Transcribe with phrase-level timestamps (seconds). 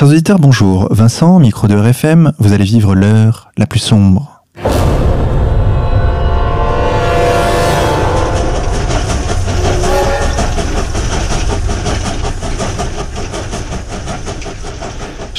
[0.00, 0.88] Chers auditeurs, bonjour.
[0.90, 4.39] Vincent, micro de RFM, vous allez vivre l'heure la plus sombre.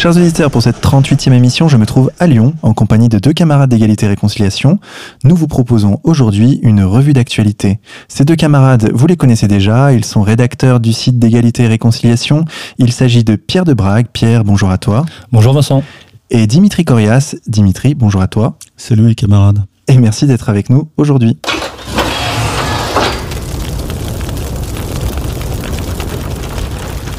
[0.02, 3.33] Chers auditeurs, pour cette 38e émission, je me trouve à Lyon en compagnie de deux
[3.33, 4.79] camarades d'égalité et réconciliation.
[5.24, 7.79] Nous vous proposons aujourd'hui une revue d'actualité.
[8.08, 12.46] Ces deux camarades, vous les connaissez déjà, ils sont rédacteurs du site d'égalité et réconciliation.
[12.79, 14.08] Il s'agit de Pierre de Brague.
[14.12, 15.06] Pierre, bonjour à toi.
[15.32, 15.83] Bonjour Vincent.
[16.31, 17.36] Et Dimitri Corias.
[17.46, 18.58] Dimitri, bonjour à toi.
[18.77, 19.66] Salut les camarades.
[19.88, 21.38] Et merci d'être avec nous aujourd'hui.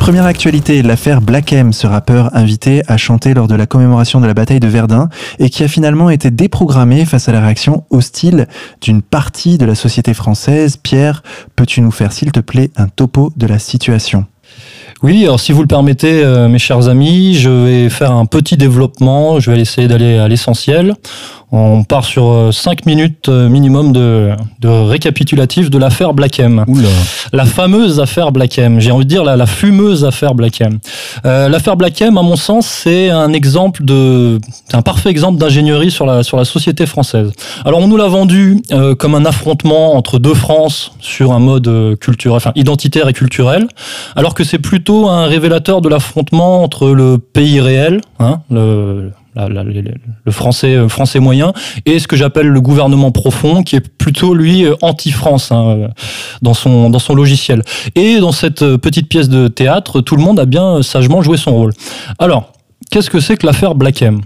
[0.03, 4.27] Première actualité, l'affaire Black M, ce rappeur invité à chanter lors de la commémoration de
[4.27, 8.49] la bataille de Verdun et qui a finalement été déprogrammé face à la réaction hostile
[8.81, 10.77] d'une partie de la société française.
[10.77, 11.23] Pierre,
[11.55, 14.27] peux-tu nous faire s'il te plaît un topo de la situation?
[15.03, 18.57] Oui, alors si vous le permettez, euh, mes chers amis, je vais faire un petit
[18.57, 20.95] développement, je vais essayer d'aller à l'essentiel.
[21.55, 26.65] On part sur 5 euh, minutes euh, minimum de, de récapitulatif de l'affaire Black M.
[27.35, 28.81] La fameuse affaire Black M.
[28.81, 30.79] J'ai envie de dire la, la fumeuse affaire Black M.
[31.27, 34.41] Euh, l'affaire Black M, à mon sens, c'est un exemple de,
[34.73, 37.31] un parfait exemple d'ingénierie sur la, sur la société française.
[37.67, 41.99] Alors on nous l'a vendu euh, comme un affrontement entre deux France sur un mode
[42.01, 43.69] culturel, enfin identitaire et culturel,
[44.17, 50.89] alors que c'est plutôt un révélateur de l'affrontement entre le pays réel, hein, le, euh,
[50.89, 51.53] français moyen
[51.87, 55.89] et ce que j'appelle le gouvernement profond qui est plutôt lui euh, anti-France hein, euh,
[56.43, 57.63] dans son dans son logiciel.
[57.95, 61.53] Et dans cette petite pièce de théâtre tout le monde a bien sagement joué son
[61.53, 61.73] rôle.
[62.19, 62.53] Alors
[62.91, 64.21] qu'est-ce que c'est que l'affaire Black M?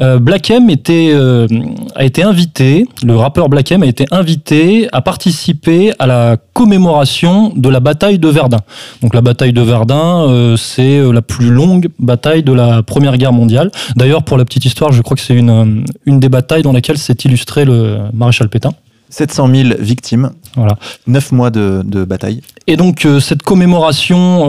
[0.00, 1.46] Euh, Black M était, euh,
[1.94, 7.52] a été invité, le rappeur Black M a été invité à participer à la commémoration
[7.56, 8.60] de la bataille de Verdun.
[9.02, 13.32] Donc la bataille de Verdun, euh, c'est la plus longue bataille de la Première Guerre
[13.32, 13.70] mondiale.
[13.96, 16.98] D'ailleurs, pour la petite histoire, je crois que c'est une, une des batailles dans laquelle
[16.98, 18.72] s'est illustré le maréchal Pétain.
[19.08, 20.76] 700 000 victimes, voilà.
[21.06, 22.42] 9 mois de, de bataille.
[22.66, 24.48] Et donc cette commémoration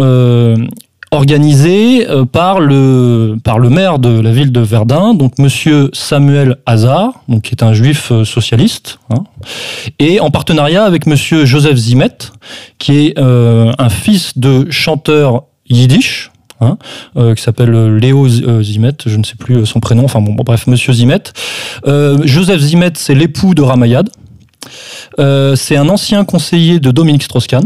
[1.12, 3.38] organisé euh, par le
[3.70, 8.12] maire de la ville de Verdun, donc Monsieur Samuel Hazard, donc qui est un juif
[8.12, 9.24] euh, socialiste, hein,
[10.00, 12.18] et en partenariat avec Monsieur Joseph Zimet,
[12.78, 16.32] qui est euh, un fils de chanteur yiddish.
[16.60, 16.80] Hein,
[17.36, 21.22] qui s'appelle Léo Zimet, je ne sais plus son prénom, enfin bon, bref, Monsieur Zimet.
[21.86, 24.10] Joseph Zimet, c'est l'époux de Ramayad.
[25.20, 27.66] c'est un ancien conseiller de Dominique Strauss-Kahn.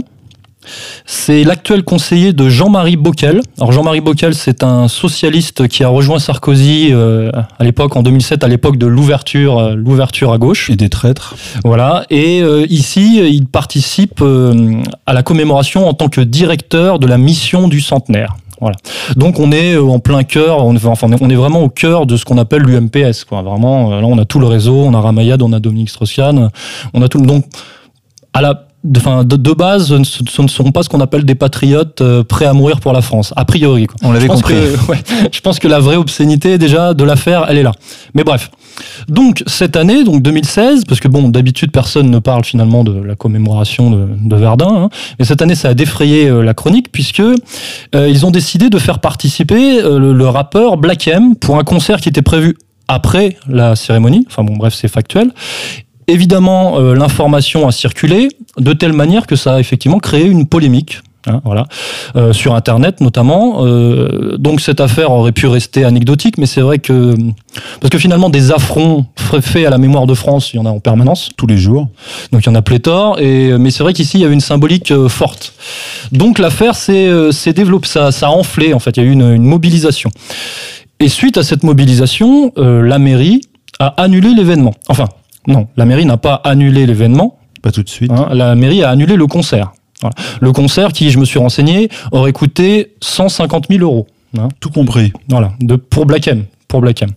[1.05, 3.41] C'est l'actuel conseiller de Jean-Marie Bockel.
[3.57, 8.43] Alors Jean-Marie Bockel, c'est un socialiste qui a rejoint Sarkozy euh, à l'époque, en 2007,
[8.43, 10.69] à l'époque de l'ouverture, euh, l'ouverture à gauche.
[10.69, 11.35] Et des traîtres.
[11.63, 12.05] Voilà.
[12.09, 14.23] Et euh, ici, il participe
[15.05, 18.35] à la commémoration en tant que directeur de la mission du centenaire.
[18.59, 18.75] Voilà.
[19.15, 22.15] Donc on est en plein cœur, on est, enfin, on est vraiment au cœur de
[22.15, 23.23] ce qu'on appelle l'UMPS.
[23.27, 23.41] Quoi.
[23.41, 26.51] Vraiment, là on a tout le réseau, on a Ramayad, on a Dominique Strauss-Kahn,
[26.93, 27.21] on a tout.
[27.21, 27.45] Donc
[28.33, 32.23] à la de, de, base, ce ne sont pas ce qu'on appelle des patriotes euh,
[32.23, 33.85] prêts à mourir pour la France, a priori.
[33.85, 33.95] Quoi.
[34.03, 34.55] On l'avait compris.
[34.55, 34.97] Que, ouais,
[35.31, 37.73] je pense que la vraie obscénité déjà de l'affaire, elle est là.
[38.15, 38.49] Mais bref.
[39.07, 43.15] Donc cette année, donc 2016, parce que bon, d'habitude personne ne parle finalement de la
[43.15, 47.19] commémoration de, de Verdun, hein, mais cette année ça a défrayé euh, la chronique puisque
[47.19, 47.33] euh,
[47.93, 52.09] ils ont décidé de faire participer le, le rappeur Black M pour un concert qui
[52.09, 52.55] était prévu
[52.87, 54.25] après la cérémonie.
[54.27, 55.31] Enfin bon, bref, c'est factuel.
[56.07, 61.01] Évidemment, euh, l'information a circulé de telle manière que ça a effectivement créé une polémique.
[61.27, 61.67] Hein, voilà,
[62.15, 63.63] euh, sur Internet notamment.
[63.63, 67.13] Euh, donc cette affaire aurait pu rester anecdotique, mais c'est vrai que
[67.79, 69.05] parce que finalement des affronts
[69.39, 71.89] faits à la mémoire de France, il y en a en permanence, tous les jours.
[72.31, 73.19] Donc il y en a pléthore.
[73.19, 75.53] Et mais c'est vrai qu'ici il y avait une symbolique forte.
[76.11, 78.97] Donc l'affaire s'est développée, ça, ça a enflé en fait.
[78.97, 80.09] Il y a eu une, une mobilisation.
[80.99, 83.41] Et suite à cette mobilisation, la mairie
[83.77, 84.73] a annulé l'événement.
[84.89, 85.05] Enfin,
[85.47, 87.37] non, la mairie n'a pas annulé l'événement.
[87.61, 88.11] Pas tout de suite.
[88.11, 89.71] Hein, la mairie a annulé le concert.
[90.39, 94.07] Le concert qui, je me suis renseigné, aurait coûté 150 000 euros.
[94.37, 94.47] Hein.
[94.59, 95.11] Tout compris.
[95.29, 96.45] Voilà, de, pour Black M.
[96.67, 97.09] Pour Black M.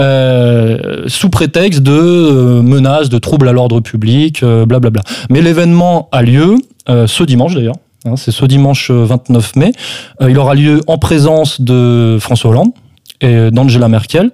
[0.00, 4.78] Euh, sous prétexte de euh, menaces, de troubles à l'ordre public, blablabla.
[4.78, 5.02] Euh, bla bla.
[5.30, 6.56] Mais l'événement a lieu
[6.88, 7.76] ce dimanche d'ailleurs.
[8.06, 9.72] Hein, c'est ce dimanche 29 mai.
[10.26, 12.70] il aura lieu en présence de François Hollande,
[13.20, 14.30] et d'Angela Merkel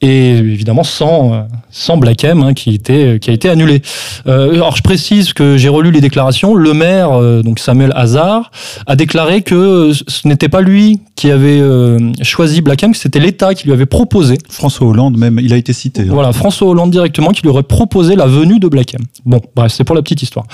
[0.00, 3.82] et évidemment sans sans Black M hein, qui était qui a été annulé.
[4.26, 6.54] Euh, alors je précise que j'ai relu les déclarations.
[6.54, 8.50] Le maire euh, donc Samuel Hazard
[8.86, 13.54] a déclaré que ce n'était pas lui qui avait euh, choisi Black M, c'était l'État
[13.54, 14.38] qui lui avait proposé.
[14.48, 16.02] François Hollande même, il a été cité.
[16.02, 16.10] Hein.
[16.10, 19.00] Voilà, François Hollande directement qui lui aurait proposé la venue de Black M.
[19.24, 20.46] Bon, bref, c'est pour la petite histoire.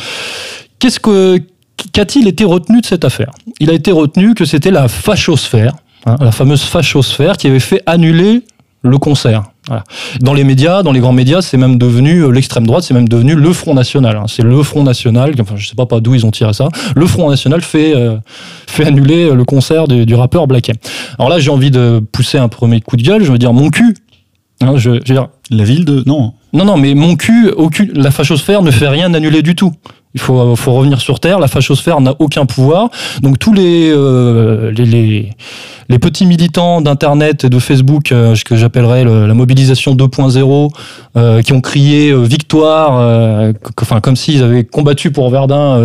[0.79, 1.41] Qu'est-ce que
[1.93, 3.31] qu'a-t-il été retenu de cette affaire?
[3.61, 5.75] Il a été retenu que c'était la fachosphère
[6.07, 8.43] hein, la fameuse fachosphère qui avait fait annuler
[8.83, 9.45] le concert.
[10.21, 13.09] Dans les médias, dans les grands médias, c'est même devenu euh, l'extrême droite, c'est même
[13.09, 14.17] devenu le Front National.
[14.17, 14.25] Hein.
[14.29, 16.69] C'est le Front National, enfin je sais pas, pas d'où ils ont tiré ça.
[16.95, 18.17] Le Front National fait euh,
[18.67, 20.77] fait annuler le concert du, rappeur Black M.
[21.19, 23.25] Alors là, j'ai envie de pousser un premier coup de gueule.
[23.25, 23.95] Je veux dire mon cul.
[24.61, 26.35] Hein, je, je dire, la ville de non.
[26.53, 29.73] Non non, mais mon cul, aucun, la fachosphère ne fait rien annuler du tout.
[30.15, 31.41] Il faut, faut revenir sur Terre.
[31.41, 32.89] La fachosphère n'a aucun pouvoir.
[33.23, 35.31] Donc tous les, euh, les, les,
[35.89, 40.71] les, petits militants d'Internet et de Facebook, euh, ce que j'appellerais la mobilisation 2.0,
[41.17, 45.79] euh, qui ont crié euh, victoire, euh, enfin comme s'ils avaient combattu pour Verdun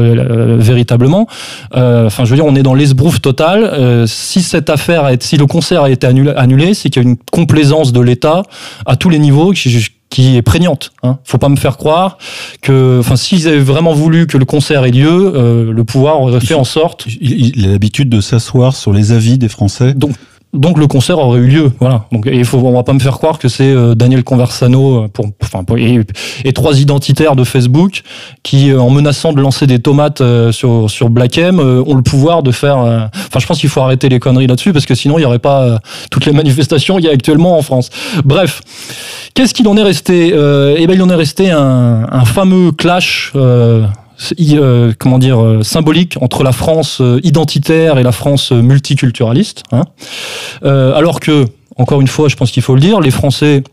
[0.57, 1.27] véritablement.
[1.71, 4.07] Enfin, je veux dire, on est dans l'esbrouf total.
[4.07, 7.17] si cette affaire, si le concert a été annulé, annulé c'est qu'il y a une
[7.31, 8.41] complaisance de l'État
[8.87, 9.69] à tous les niveaux qui
[10.17, 10.91] est prégnante.
[11.03, 11.19] Hein.
[11.23, 12.17] Faut pas me faire croire
[12.61, 16.39] que, enfin, s'ils avaient vraiment voulu que le concert ait lieu, euh, le pouvoir aurait
[16.39, 17.05] fait en sorte.
[17.21, 19.93] Il, a l'habitude de s'asseoir sur les avis des Français.
[19.93, 20.11] Donc,
[20.53, 22.05] donc le concert aurait eu lieu, voilà.
[22.11, 25.07] Donc il faut, on va pas me faire croire que c'est euh, Daniel Conversano euh,
[25.07, 28.01] pour, enfin, et, trois identitaires de Facebook
[28.41, 32.41] qui, euh, en menaçant de lancer des tomates sur sur Black M, ont le pouvoir
[32.41, 32.77] de faire.
[32.77, 35.37] Enfin, je pense qu'il faut arrêter les conneries là-dessus parce que sinon il y aurait
[35.37, 35.79] pas
[36.09, 37.91] toutes les manifestations qu'il y a actuellement en France.
[38.25, 38.61] Bref,
[39.35, 43.33] qu'est-ce qu'il en est resté Eh ben il en est resté un, un fameux clash.
[44.41, 49.63] Euh, comment dire euh, symbolique entre la France euh, identitaire et la France multiculturaliste.
[49.71, 49.83] Hein.
[50.61, 51.45] alors que,
[51.77, 53.63] encore une fois, je pense qu'il faut le dire, les Français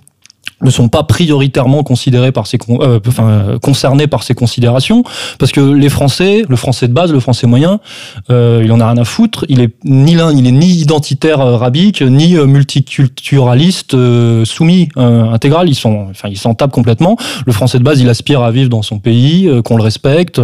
[0.62, 5.04] ne sont pas prioritairement considérés par ces euh, enfin, concernés par ces considérations
[5.38, 7.80] parce que les Français, le Français de base, le Français moyen,
[8.30, 9.44] euh, il en a rien à foutre.
[9.48, 13.96] Il est ni l'un, il est ni identitaire euh, rabique, ni euh, multiculturaliste
[14.44, 15.68] soumis intégral.
[15.68, 17.16] Ils sont, enfin, ils s'en tapent complètement.
[17.46, 20.40] Le Français de base, il aspire à vivre dans son pays, qu'on le respecte.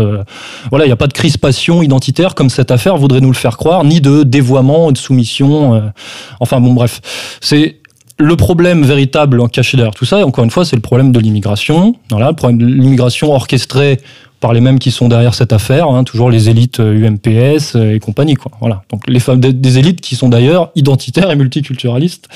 [0.71, 3.57] voilà, il n'y a pas de crispation identitaire comme cette affaire voudrait nous le faire
[3.57, 5.93] croire, ni de dévoiement, de soumission.
[6.41, 7.01] enfin bon, bref,
[7.41, 7.82] c'est
[8.19, 11.19] le problème véritable en caché derrière tout ça, encore une fois, c'est le problème de
[11.19, 11.95] l'immigration.
[12.11, 13.99] Voilà, le problème de l'immigration orchestrée
[14.43, 17.95] par les mêmes qui sont derrière cette affaire, hein, toujours les élites UMPS euh, euh,
[17.95, 18.35] et compagnie.
[18.35, 18.51] Quoi.
[18.61, 18.83] Voilà.
[18.91, 22.29] Donc les femmes des, élites qui sont d'ailleurs identitaires et multiculturalistes,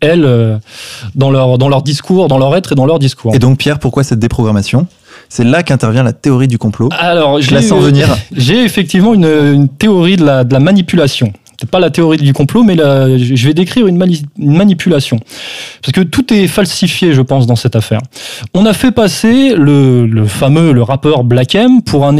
[0.00, 0.56] elles, euh,
[1.14, 3.34] dans leur dans leur discours, dans leur être et dans leur discours.
[3.34, 4.86] Et donc Pierre, pourquoi cette déprogrammation?
[5.28, 6.88] C'est là qu'intervient la théorie du complot?
[6.98, 8.08] Alors, je la sens venir.
[8.32, 11.32] J'ai effectivement une, une théorie de la, de la manipulation
[11.68, 13.98] pas la théorie du complot, mais je vais décrire une,
[14.36, 15.20] manipulation.
[15.82, 18.00] Parce que tout est falsifié, je pense, dans cette affaire.
[18.54, 22.16] On a fait passer le, fameux, le rappeur Black M pour un,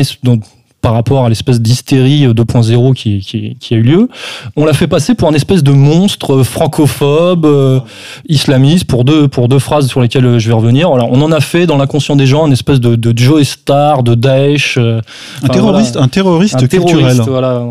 [0.80, 4.08] par rapport à l'espèce d'hystérie 2.0 qui, qui, qui, a eu lieu,
[4.56, 7.80] on l'a fait passer pour un espèce de monstre francophobe, euh,
[8.28, 10.90] islamiste, pour deux, pour deux phrases sur lesquelles euh, je vais revenir.
[10.90, 14.02] Alors, on en a fait dans l'inconscient des gens une espèce de, de Joe Star,
[14.02, 14.78] de Daesh.
[14.78, 15.00] Euh,
[15.42, 17.62] un, terroriste, un terroriste, un terroriste Voilà,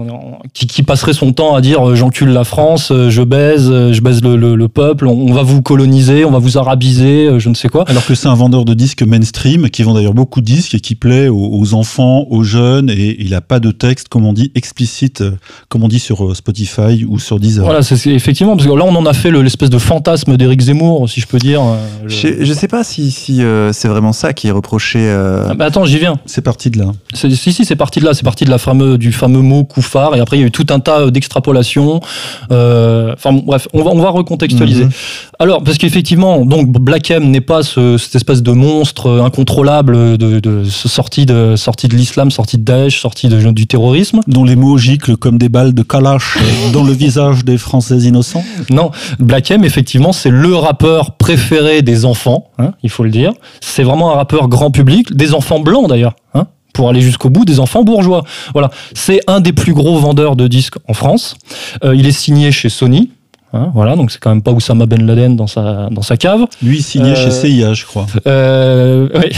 [0.53, 4.55] qui, qui, passerait son temps à dire j'encule la France, je baise, je baise le,
[4.55, 7.85] le, peuple, on, va vous coloniser, on va vous arabiser, je ne sais quoi.
[7.87, 10.79] Alors que c'est un vendeur de disques mainstream qui vend d'ailleurs beaucoup de disques et
[10.79, 14.33] qui plaît aux, aux enfants, aux jeunes et il n'a pas de texte, comme on
[14.33, 15.31] dit, explicite, euh,
[15.67, 17.63] comme on dit sur euh, Spotify ou sur Deezer.
[17.63, 21.09] Voilà, c'est effectivement, parce que là, on en a fait l'espèce de fantasme d'Éric Zemmour,
[21.09, 21.61] si je peux dire.
[21.61, 23.41] Euh, je, ne sais pas si, si
[23.71, 25.09] c'est vraiment ça qui est reproché.
[25.09, 26.19] Ah bah attends, j'y viens.
[26.25, 26.91] C'est parti de là.
[27.13, 28.13] Si, si, c'est parti de là.
[28.13, 30.15] C'est parti de la fameux, du fameux mot couffard.
[30.15, 32.01] Et après, il y a eu tout un tas d'extrapolations.
[32.49, 34.85] Enfin, bref, on va, on va recontextualiser.
[34.85, 34.91] Mhm.
[35.39, 40.39] Alors, parce qu'effectivement, donc Black M n'est pas ce, cette espèce de monstre incontrôlable de,
[40.39, 44.21] de, sorti de sorti de l'islam, sorti de Daesh, sorti de, du terrorisme.
[44.27, 46.37] Dont les mots giclent comme des balles de Kalash
[46.73, 48.43] dans le visage des Français innocents.
[48.69, 53.31] Non, Black M, effectivement, c'est le rappeur préféré des enfants, hein, il faut le dire.
[53.61, 56.15] C'est vraiment un rappeur grand public, des enfants blancs d'ailleurs.
[56.33, 58.23] Hein pour aller jusqu'au bout des enfants bourgeois.
[58.53, 61.35] Voilà, c'est un des plus gros vendeurs de disques en France.
[61.83, 63.09] Euh, il est signé chez Sony,
[63.51, 66.45] Hein, voilà, donc c'est quand même pas Oussama Ben Laden dans sa, dans sa cave.
[66.61, 68.05] Lui signé chez euh, CIA, je crois.
[68.27, 69.35] Euh, oui.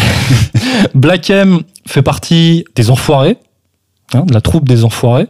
[0.93, 3.37] Black M fait partie des enfoirés.
[4.13, 5.27] Hein, de la troupe des enfoirés.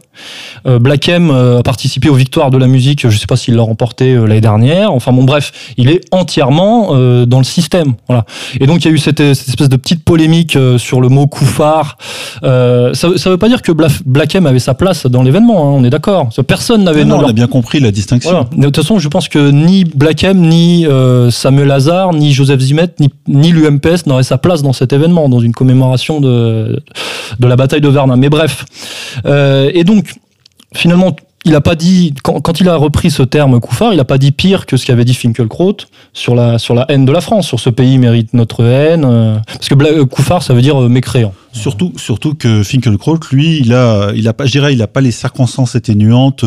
[0.66, 3.54] Euh, Black M euh, a participé aux victoires de la musique, je sais pas s'il
[3.54, 4.92] l'a remporté euh, l'année dernière.
[4.92, 7.94] Enfin bon, bref, il est entièrement euh, dans le système.
[8.08, 8.24] Voilà.
[8.58, 11.28] Et donc il y a eu cette, cette espèce de petite polémique sur le mot
[11.28, 11.96] couffard.
[12.42, 15.68] ça, ça veut pas dire que Black M avait sa place dans l'événement.
[15.68, 16.30] Hein, on est d'accord.
[16.46, 17.04] Personne n'avait.
[17.04, 18.48] Non, on a bien compris la distinction.
[18.52, 20.86] De toute façon, je pense que ni Black M, ni
[21.30, 25.40] Samuel Lazare, ni Joseph Zimet, ni, ni l'UMPS n'auraient sa place dans cet événement, dans
[25.40, 26.82] une commémoration de
[27.38, 28.16] de la bataille de Verdun.
[28.16, 28.64] Mais bref.
[29.26, 30.14] Euh, et donc,
[30.74, 31.14] finalement,
[31.44, 34.18] il a pas dit quand, quand, il a repris ce terme Koufar, il a pas
[34.18, 35.76] dit pire que ce qu'avait dit Finkelkraut
[36.12, 39.38] sur la sur la haine de la France, sur ce pays mérite notre haine, euh,
[39.46, 41.34] parce que euh, Koufar ça veut dire euh, mécréant.
[41.52, 45.00] Surtout surtout que Finkelkraut, lui, il a il a pas, je dirais, il a pas
[45.00, 46.44] les circonstances atténuantes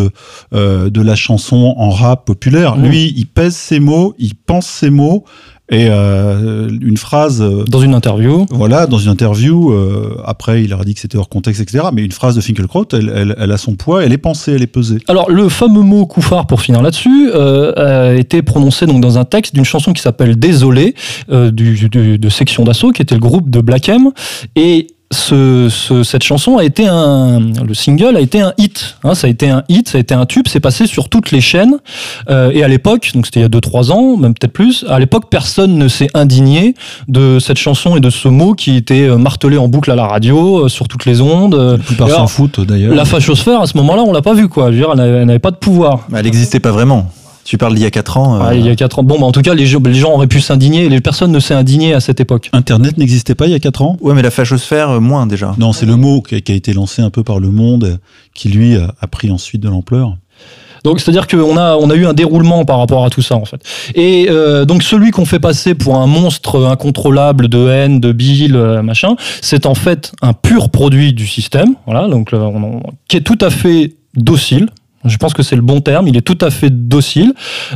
[0.53, 2.77] euh, de la chanson en rap populaire.
[2.77, 2.87] Mmh.
[2.87, 5.25] Lui, il pèse ses mots, il pense ses mots.
[5.69, 7.41] Et euh, une phrase.
[7.41, 8.45] Euh, dans une interview.
[8.51, 9.71] Voilà, dans une interview.
[9.71, 11.85] Euh, après, il a dit que c'était hors contexte, etc.
[11.91, 14.61] Mais une phrase de Finkelkraut, elle, elle, elle, a son poids, elle est pensée, elle
[14.61, 14.99] est pesée.
[15.07, 19.25] Alors, le fameux mot couffard, pour finir là-dessus, euh, a été prononcé donc dans un
[19.25, 20.93] texte d'une chanson qui s'appelle Désolé,
[21.31, 24.11] euh, du, du, de Section d'Assaut, qui était le groupe de Black M.
[24.55, 28.97] Et ce, ce, cette chanson a été un, le single a été un hit.
[29.03, 31.31] Hein, ça a été un hit, ça a été un tube, c'est passé sur toutes
[31.31, 31.77] les chaînes.
[32.29, 34.99] Euh, et à l'époque, donc c'était il y a 2-3 ans, même peut-être plus, à
[34.99, 36.75] l'époque, personne ne s'est indigné
[37.07, 40.05] de cette chanson et de ce mot qui était euh, martelé en boucle à la
[40.05, 41.55] radio, euh, sur toutes les ondes.
[41.55, 42.93] La plupart s'en foutent d'ailleurs.
[42.93, 44.71] La fachosphère, à ce moment-là, on l'a pas vu, quoi.
[44.71, 46.07] Je veux dire, elle n'avait pas de pouvoir.
[46.13, 47.09] Elle n'existait pas vraiment.
[47.45, 48.35] Tu parles d'il y a 4 ans.
[48.35, 48.43] Euh...
[48.43, 49.03] Ah, il y a 4 ans.
[49.03, 50.89] Bon, bah, en tout cas, les, les gens auraient pu s'indigner.
[50.89, 52.49] Les personnes ne s'est indigné à cette époque.
[52.51, 53.97] Internet n'existait pas il y a 4 ans?
[54.01, 55.55] Ouais, mais la fachosphère, euh, moins déjà.
[55.57, 57.99] Non, c'est le mot qui a, qui a, été lancé un peu par le monde,
[58.33, 60.17] qui lui a, a pris ensuite de l'ampleur.
[60.85, 63.45] Donc c'est-à-dire qu'on a on a eu un déroulement par rapport à tout ça en
[63.45, 63.59] fait.
[63.95, 68.55] Et euh, donc celui qu'on fait passer pour un monstre incontrôlable de haine, de bile,
[68.55, 71.73] euh, machin, c'est en fait un pur produit du système.
[71.87, 74.69] Voilà, donc euh, on, qui est tout à fait docile.
[75.05, 76.07] Je pense que c'est le bon terme.
[76.07, 77.33] Il est tout à fait docile.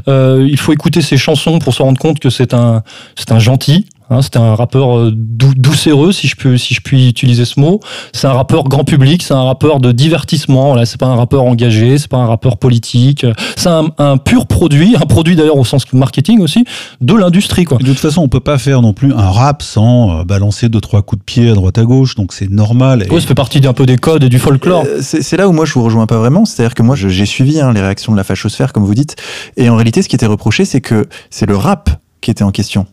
[0.08, 2.84] Euh, il faut écouter ses chansons pour se rendre compte que c'est un,
[3.16, 3.86] c'est un gentil.
[4.10, 7.60] Hein, c'était un rappeur euh, dou doucereux, si je peux, si je puis utiliser ce
[7.60, 7.80] mot.
[8.12, 10.74] C'est un rappeur grand public, c'est un rappeur de divertissement.
[10.74, 13.26] Là, c'est pas un rappeur engagé, c'est pas un rappeur politique.
[13.56, 16.66] C'est un, un, pur produit, un produit d'ailleurs au sens marketing aussi
[17.02, 17.66] de l'industrie.
[17.66, 17.78] Quoi.
[17.78, 20.82] de toute façon, on peut pas faire non plus un rap sans euh, balancer deux
[20.82, 23.04] trois coups de pied à droite à gauche, donc c'est normal.
[23.06, 23.12] Et...
[23.12, 24.86] Ouais, ça fait partie d'un peu des codes et du folklore.
[24.88, 26.46] Euh, c'est là où moi je vous rejoins pas vraiment.
[26.46, 29.16] C'est-à-dire que moi j'ai suivi hein, les réactions de la fachosphère, comme vous dites,
[29.56, 31.90] et en réalité, ce qui était reproché, c'est que c'est le rap
[32.22, 32.88] qui était en question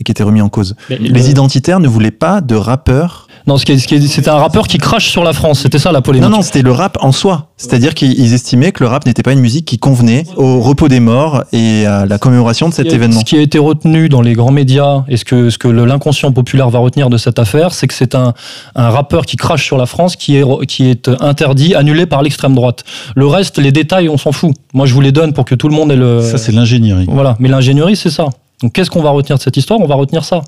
[0.00, 0.76] et qui était remis en cause.
[0.90, 1.28] Mais les le...
[1.28, 3.26] identitaires ne voulaient pas de rappeurs.
[3.46, 5.60] Non, c'était un rappeur qui crache sur la France.
[5.60, 6.28] C'était ça la polémique.
[6.28, 7.48] Non, non, c'était le rap en soi.
[7.56, 11.00] C'est-à-dire qu'ils estimaient que le rap n'était pas une musique qui convenait au repos des
[11.00, 13.20] morts et à la commémoration de cet ce événement.
[13.20, 16.30] Ce qui a été retenu dans les grands médias et ce que, ce que l'inconscient
[16.30, 18.34] populaire va retenir de cette affaire, c'est que c'est un,
[18.74, 22.54] un rappeur qui crache sur la France qui est, qui est interdit, annulé par l'extrême
[22.54, 22.84] droite.
[23.16, 24.52] Le reste, les détails, on s'en fout.
[24.74, 26.20] Moi, je vous les donne pour que tout le monde ait le.
[26.20, 27.06] Ça, c'est l'ingénierie.
[27.08, 27.36] Voilà.
[27.40, 28.28] Mais l'ingénierie, c'est ça.
[28.62, 29.80] Donc qu'est-ce qu'on va retenir de cette histoire?
[29.80, 30.42] On va retenir ça.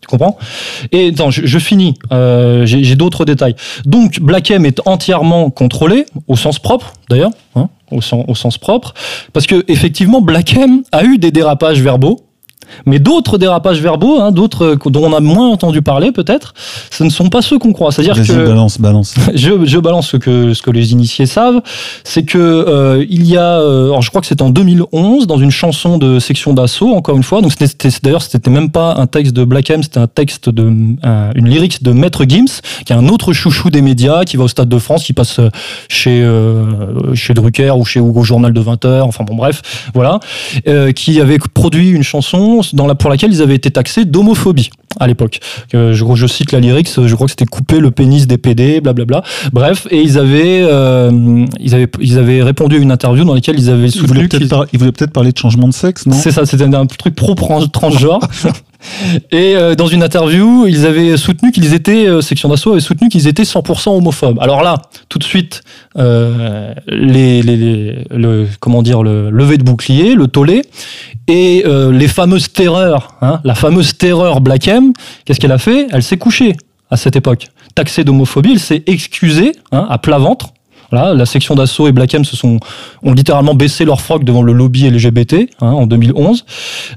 [0.00, 0.38] Tu comprends?
[0.92, 1.94] Et attends, je, finis.
[2.12, 3.56] Euh, J'ai d'autres détails.
[3.84, 8.58] Donc Black M est entièrement contrôlé au sens propre, d'ailleurs, hein, au, sens, au sens
[8.58, 8.94] propre,
[9.32, 12.20] parce que effectivement Black M a eu des dérapages verbaux.
[12.86, 16.54] Mais d'autres dérapages verbaux, hein, d'autres dont on a moins entendu parler peut-être,
[16.90, 17.92] ce ne sont pas ceux qu'on croit.
[17.92, 19.14] C'est-à-dire que balance, balance.
[19.34, 21.60] je, je, balance ce que ce que les initiés savent,
[22.04, 25.38] c'est que euh, il y a, euh, alors je crois que c'est en 2011 dans
[25.38, 27.40] une chanson de section d'assaut encore une fois.
[27.42, 30.72] Donc c'était d'ailleurs c'était même pas un texte de Black M, c'était un texte de
[31.02, 34.44] un, une lyrique de Maître Gims, qui est un autre chouchou des médias, qui va
[34.44, 35.40] au Stade de France, qui passe
[35.88, 40.20] chez euh, chez Drucker ou chez au journal de 20 h Enfin bon bref, voilà,
[40.66, 44.70] euh, qui avait produit une chanson dans la, pour laquelle ils avaient été taxés d'homophobie
[45.00, 45.40] à l'époque.
[45.72, 49.22] Je, je, cite la lyrics, je crois que c'était couper le pénis des PD, blablabla.
[49.52, 53.58] Bref, et ils avaient, euh, ils avaient, ils avaient répondu à une interview dans laquelle
[53.58, 54.28] ils avaient soutenu.
[54.72, 56.16] Ils voulaient peut-être peut parler de changement de sexe, non?
[56.16, 58.20] C'est ça, c'était un truc pro-transgenre.
[59.32, 63.08] Et euh, dans une interview, ils avaient soutenu qu'ils étaient, euh, Section d'Assaut avait soutenu
[63.08, 64.38] qu'ils étaient 100% homophobes.
[64.40, 65.62] Alors là, tout de suite,
[65.96, 70.62] euh, les, les, les, le, comment dire, le lever de bouclier, le tollé,
[71.28, 74.92] et euh, les fameuses terreurs, hein, la fameuse terreur Black M,
[75.24, 75.86] qu'est-ce qu'elle a fait?
[75.92, 76.56] Elle s'est couchée
[76.90, 77.48] à cette époque.
[77.74, 80.52] Taxée d'homophobie, elle s'est excusée hein, à plat ventre
[80.90, 82.58] voilà, la section d'assaut et Black M se sont
[83.02, 86.44] ont littéralement baissé leur froc devant le lobby LGBT hein, en 2011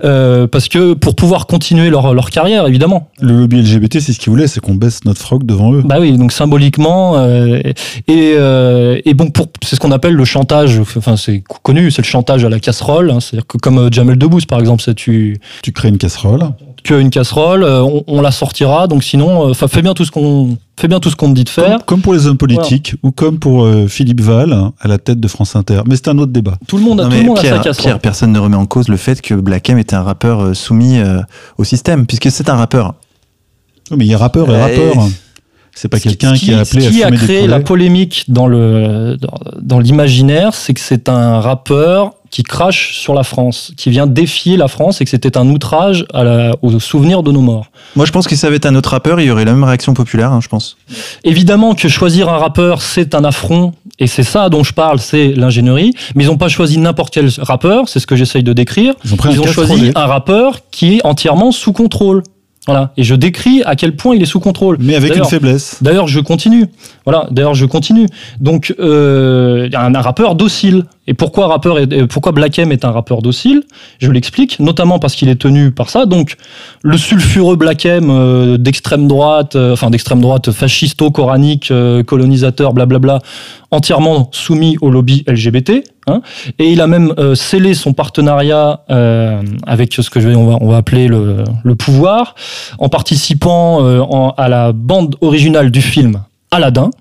[0.03, 3.09] euh, parce que pour pouvoir continuer leur, leur carrière évidemment.
[3.19, 5.81] Le lobby LGBT, c'est ce qu'ils voulaient, c'est qu'on baisse notre froc devant eux.
[5.83, 7.61] Bah oui, donc symboliquement euh,
[8.07, 10.79] et euh, et bon pour c'est ce qu'on appelle le chantage.
[10.79, 13.11] Enfin c'est connu, c'est le chantage à la casserole.
[13.11, 16.49] Hein, C'est-à-dire que comme euh, Jamel Debbouze par exemple, c'est tu tu crées une casserole
[16.83, 18.87] que une casserole, on, on, la sortira.
[18.87, 21.49] Donc sinon, fais bien tout ce qu'on fait bien tout ce qu'on te dit de
[21.49, 21.77] faire.
[21.77, 23.09] Comme, comme, pour les hommes politiques voilà.
[23.09, 25.81] ou comme pour euh, Philippe Val hein, à la tête de France Inter.
[25.87, 26.57] Mais c'est un autre débat.
[26.67, 27.83] Tout le monde a, non, tout le monde Pierre, a sa casserole.
[27.83, 30.53] Pierre, personne ne remet en cause le fait que Black M était un rappeur euh,
[30.53, 31.21] soumis euh,
[31.57, 32.95] au système, puisque c'est un rappeur.
[33.91, 35.07] Oui, mais il y a rappeur et rappeur.
[35.73, 38.45] C'est pas quelqu'un qui, qui, a appelé ce qui à a créé la polémique dans
[38.45, 43.89] le dans, dans l'imaginaire, c'est que c'est un rappeur qui crache sur la France, qui
[43.89, 47.41] vient défier la France et que c'était un outrage à la, au souvenir de nos
[47.41, 47.67] morts.
[47.97, 49.93] Moi, je pense que ça avait un autre rappeur, il y aurait la même réaction
[49.93, 50.77] populaire, hein, je pense.
[51.25, 55.33] Évidemment que choisir un rappeur, c'est un affront, et c'est ça dont je parle, c'est
[55.33, 55.93] l'ingénierie.
[56.15, 58.93] Mais ils n'ont pas choisi n'importe quel rappeur, c'est ce que j'essaye de décrire.
[59.03, 62.23] Ils ont, pris un Ils ont choisi un rappeur qui est entièrement sous contrôle.
[62.67, 62.93] Voilà.
[62.95, 64.77] Et je décris à quel point il est sous contrôle.
[64.79, 65.77] Mais avec une faiblesse.
[65.81, 66.65] D'ailleurs, je continue.
[67.05, 67.27] Voilà.
[67.31, 68.05] D'ailleurs, je continue.
[68.39, 70.85] Donc, euh, un, un rappeur docile.
[71.07, 73.63] Et pourquoi rappeur est- euh, pourquoi Black M est un rappeur docile?
[73.99, 76.05] Je l'explique, notamment parce qu'il est tenu par ça.
[76.05, 76.35] Donc,
[76.83, 83.19] le sulfureux Black M euh, d'extrême droite, euh, enfin d'extrême droite, fascisto-coranique, euh, colonisateur, blablabla,
[83.71, 85.83] entièrement soumis au lobby LGBT.
[86.07, 86.21] Hein.
[86.59, 90.45] Et il a même euh, scellé son partenariat euh, avec ce que je vais, on
[90.45, 92.35] va, on va appeler le, le pouvoir,
[92.79, 96.91] en participant euh, en- à la bande originale du film Aladdin.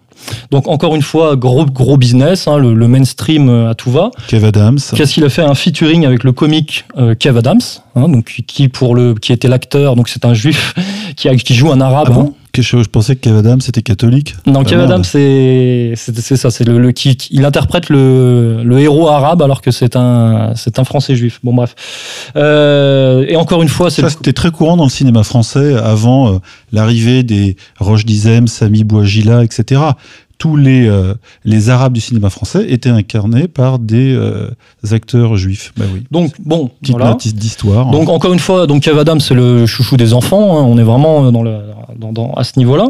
[0.50, 4.10] Donc encore une fois, gros gros business, hein, le, le mainstream à tout va.
[4.28, 4.78] Kev Adams.
[4.94, 5.42] Qu'est-ce qu'il a fait?
[5.42, 6.84] Un featuring avec le comique
[7.18, 7.60] Kev Adams,
[7.96, 10.74] hein, donc qui pour le qui était l'acteur, donc c'est un juif
[11.16, 12.08] qui, a- qui joue un arabe.
[12.10, 12.34] Ah bon?
[12.52, 14.34] Que je, je pensais que Kev Adams était catholique.
[14.46, 14.80] Non, Ah, Kev.
[14.82, 19.60] Adams, c'est ça, c'est le, le qui qui- il interprète le, le héros arabe alors
[19.62, 21.38] que c'est un c'est un français juif.
[21.44, 21.74] Bon bref.
[22.36, 26.38] Euh, et encore une fois, c'est c'était très courant dans le cinéma français avant euh,
[26.72, 29.80] l'arrivée des Roche Dizem, Sami Bouagila, etc.
[30.40, 31.12] Tous les, euh,
[31.44, 34.48] les Arabes du cinéma français étaient incarnés par des euh,
[34.90, 35.72] acteurs juifs.
[35.76, 36.02] Bah oui.
[36.10, 37.14] donc bon, Petite voilà.
[37.22, 37.90] d'histoire.
[37.90, 40.82] Donc encore une fois, donc Kev Adams c'est le chouchou des enfants, hein, on est
[40.82, 41.58] vraiment dans le,
[41.98, 42.88] dans, dans- à ce niveau-là.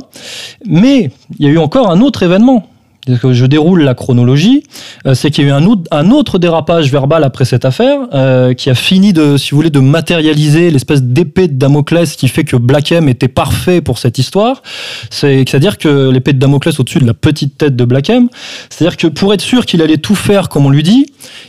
[0.64, 2.68] Mais il y a eu encore un autre événement.
[3.06, 4.62] Que Je déroule la chronologie,
[5.06, 5.52] euh, c'est qu'il y a eu
[5.90, 9.70] un autre, dérapage verbal après cette affaire euh, qui a fini de, si vous voulez,
[9.70, 14.18] de matérialiser l'espèce d'épée de Damoclès qui fait que Black M était parfait pour cette
[14.18, 14.62] histoire.
[15.08, 18.28] C'est- C'est-à-dire que l'épée de Damoclès au-dessus de la petite tête de Black M,
[18.68, 21.06] c'est-à-dire que pour être sûr qu'il allait tout faire comme on lui dit,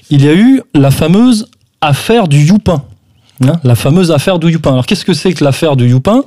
[0.09, 1.47] il y a eu la fameuse
[1.81, 2.83] affaire du Youpin.
[3.43, 4.71] Hein, la fameuse affaire du Youpin.
[4.71, 6.23] Alors qu'est-ce que c'est que l'affaire du Youpin?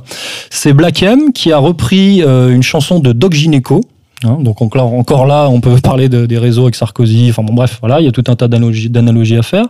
[0.51, 3.81] C'est Black M qui a repris euh, une chanson de Doc Gineco.
[4.25, 7.29] Hein, donc encore, encore là, on peut parler de- des réseaux avec Sarkozy.
[7.31, 9.67] Enfin bon, bref, voilà, il y a tout un tas d'analogies à faire.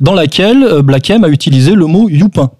[0.00, 2.50] Dans laquelle euh, Black M a utilisé le mot Youpin.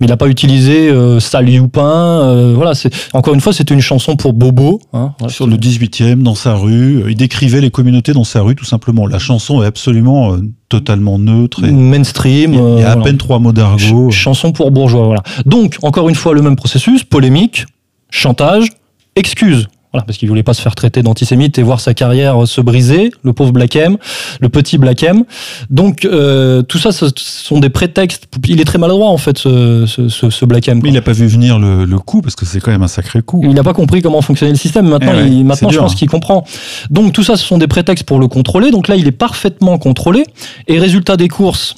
[0.00, 1.80] Mais il n'a pas utilisé euh, sale Youpin.
[2.24, 4.80] euh, voilà, c'est encore une fois, c'était une chanson pour Bobo.
[4.92, 8.40] Hein, voilà, sur le 18e, dans sa rue, euh, il décrivait les communautés dans sa
[8.42, 9.06] rue, tout simplement.
[9.06, 10.38] La chanson est absolument euh,
[10.68, 11.62] totalement neutre.
[11.64, 12.54] Et mainstream.
[12.54, 13.02] il y a à voilà.
[13.02, 13.78] peine trois mots d'argot.
[14.10, 15.22] Ch- chanson pour bourgeois, voilà.
[15.46, 17.64] Donc, encore une fois, le même processus, polémique,
[18.10, 18.70] chantage,
[19.14, 19.68] excuse.
[19.94, 22.60] Voilà, parce qu'il voulait pas se faire traiter d'antisémite et voir sa carrière euh, se
[22.60, 23.96] briser, le pauvre Black M,
[24.40, 25.22] le petit Black M.
[25.70, 28.24] Donc, euh, tout ça, ce sont des prétextes.
[28.48, 30.44] Il est très maladroit, en fait, ce, ce, ce-.
[30.82, 32.88] Mais il n'a pas vu venir le, le coup, parce que c'est quand même un
[32.88, 33.40] sacré coup.
[33.44, 34.88] Il n'a pas compris comment fonctionnait le système.
[34.88, 36.44] Maintenant, Eh ouais, il- maintenant je pense qu'il comprend.
[36.90, 38.72] Donc tout ça, ce sont des prétextes pour le contrôler.
[38.72, 40.24] Donc là, il est parfaitement contrôlé.
[40.66, 41.76] Et résultat des courses,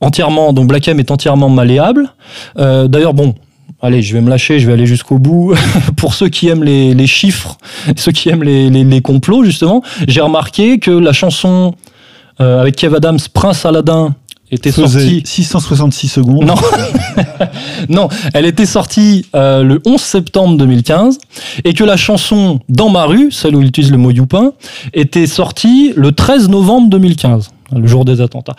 [0.00, 0.52] entièrement.
[0.52, 2.12] Donc Black M est entièrement malléable.
[2.58, 3.34] Euh, D'ailleurs, bon.
[3.84, 5.54] Allez, je vais me lâcher, je vais aller jusqu'au bout.
[5.96, 7.58] Pour ceux qui aiment les, les chiffres,
[7.96, 11.74] ceux qui aiment les, les- les complots, justement, j'ai remarqué que la chanson
[12.40, 14.14] euh, avec Kev Adams, Prince Aladdin,
[14.52, 16.44] était sortie 666 secondes.
[16.44, 16.54] non.
[17.88, 21.18] non, elle était sortie euh, le 11 septembre 2015
[21.64, 24.52] et que la chanson Dans ma rue, celle où il utilise le mot Youpin,
[24.92, 28.54] était sortie le 13 novembre 2015, le jour des attentats.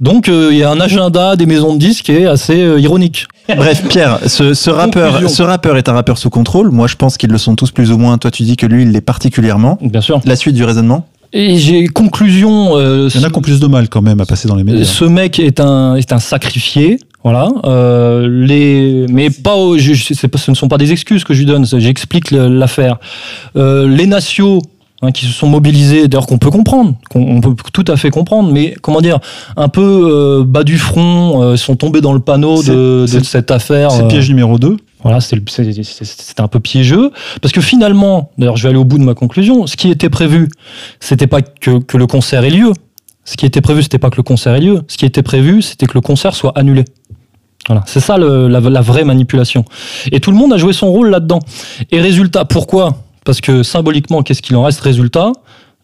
[0.00, 2.78] Donc euh, il y a un agenda des maisons de disques qui est assez euh,
[2.80, 3.26] ironique.
[3.56, 5.28] Bref, Pierre, ce, ce rappeur, Conclusion.
[5.36, 6.70] ce rappeur est un rappeur sous contrôle.
[6.70, 8.18] Moi, je pense qu'ils le sont tous plus ou moins.
[8.18, 9.78] Toi, tu dis que lui, il l'est particulièrement.
[9.80, 10.20] Bien sûr.
[10.26, 12.76] La suite du raisonnement Et j'ai conclusion.
[12.76, 14.54] euh, Il y en a qui ont plus de mal quand même à passer dans
[14.56, 14.84] les médias.
[14.84, 16.98] Ce mec est un, est un sacrifié.
[17.24, 17.48] Voilà.
[17.64, 21.24] Euh, les, mais pas, au- je, je- c'est pas, ce ne sont pas des excuses
[21.24, 21.66] que je lui donne.
[21.66, 22.98] J'explique l'affaire.
[23.56, 24.60] Euh, les nations
[25.02, 28.10] hein, qui se sont mobilisés, d'ailleurs qu'on peut comprendre, qu'on on peut tout à fait
[28.10, 29.18] comprendre, mais comment dire,
[29.56, 33.90] un peu euh, bas du front, euh, sont tombés dans le panneau de, cette affaire.
[33.90, 34.76] C'est euh, le piège numéro 2.
[35.02, 37.10] voilà, c'était un peu piégeux.
[37.40, 40.10] Parce que finalement, d'ailleurs, je vais aller au bout de ma conclusion, ce qui était
[40.10, 40.48] prévu,
[41.00, 42.72] c'était pas que, que le concert ait lieu.
[43.24, 44.80] Ce qui était prévu, c'était pas que le concert ait lieu.
[44.88, 46.84] Ce qui était prévu, c'était que le concert soit annulé.
[47.66, 49.66] Voilà, c'est ça le- la, la vraie manipulation.
[50.10, 51.40] Et tout le monde a joué son rôle là-dedans.
[51.90, 52.96] Et résultat, pourquoi?
[53.28, 55.32] Parce que symboliquement, qu'est-ce qu'il en reste Résultat,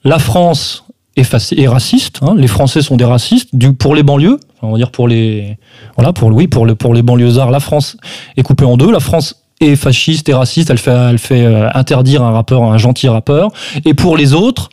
[0.03, 2.21] la France est, raciste.
[2.23, 2.35] hein.
[2.39, 4.41] les Français sont des racistes pour les banlieues.
[4.63, 5.59] On va dire pour les,
[5.95, 7.99] voilà, pour pour le, pour les banlieusards, la France
[8.39, 8.91] est coupée en deux.
[8.91, 10.71] La France est fasciste et raciste.
[10.71, 13.51] Elle fait, euh, interdire un rappeur, un gentil rappeur.
[13.85, 14.71] Et pour les autres,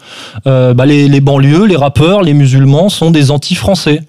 [0.48, 4.04] euh, bah, les banlieues, les rappeurs, les musulmans sont des anti-français.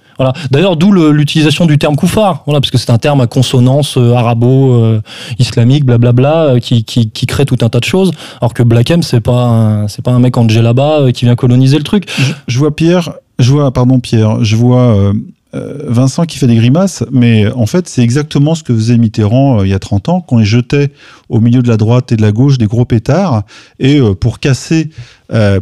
[0.50, 5.84] D'ailleurs, d'où l'utilisation du terme koufar, parce que c'est un terme à consonance euh, arabo-islamique,
[5.84, 6.84] blablabla, euh, qui,
[7.26, 8.12] crée tout un tas de choses.
[8.40, 11.24] Alors que Black M, c'est pas un, c'est pas un mec en djellaba euh, qui
[11.24, 12.04] vient coloniser le truc.
[12.18, 15.12] Je, je vois Pierre Je vois, pardon Pierre, je vois euh, euh,
[15.54, 19.66] Vincent qui fait des grimaces, mais en fait c'est exactement ce que faisait Mitterrand euh,
[19.66, 20.90] il y a 30 ans, quand il jetait
[21.28, 23.42] au milieu de la droite et de la gauche des gros pétards,
[23.78, 24.90] et pour casser,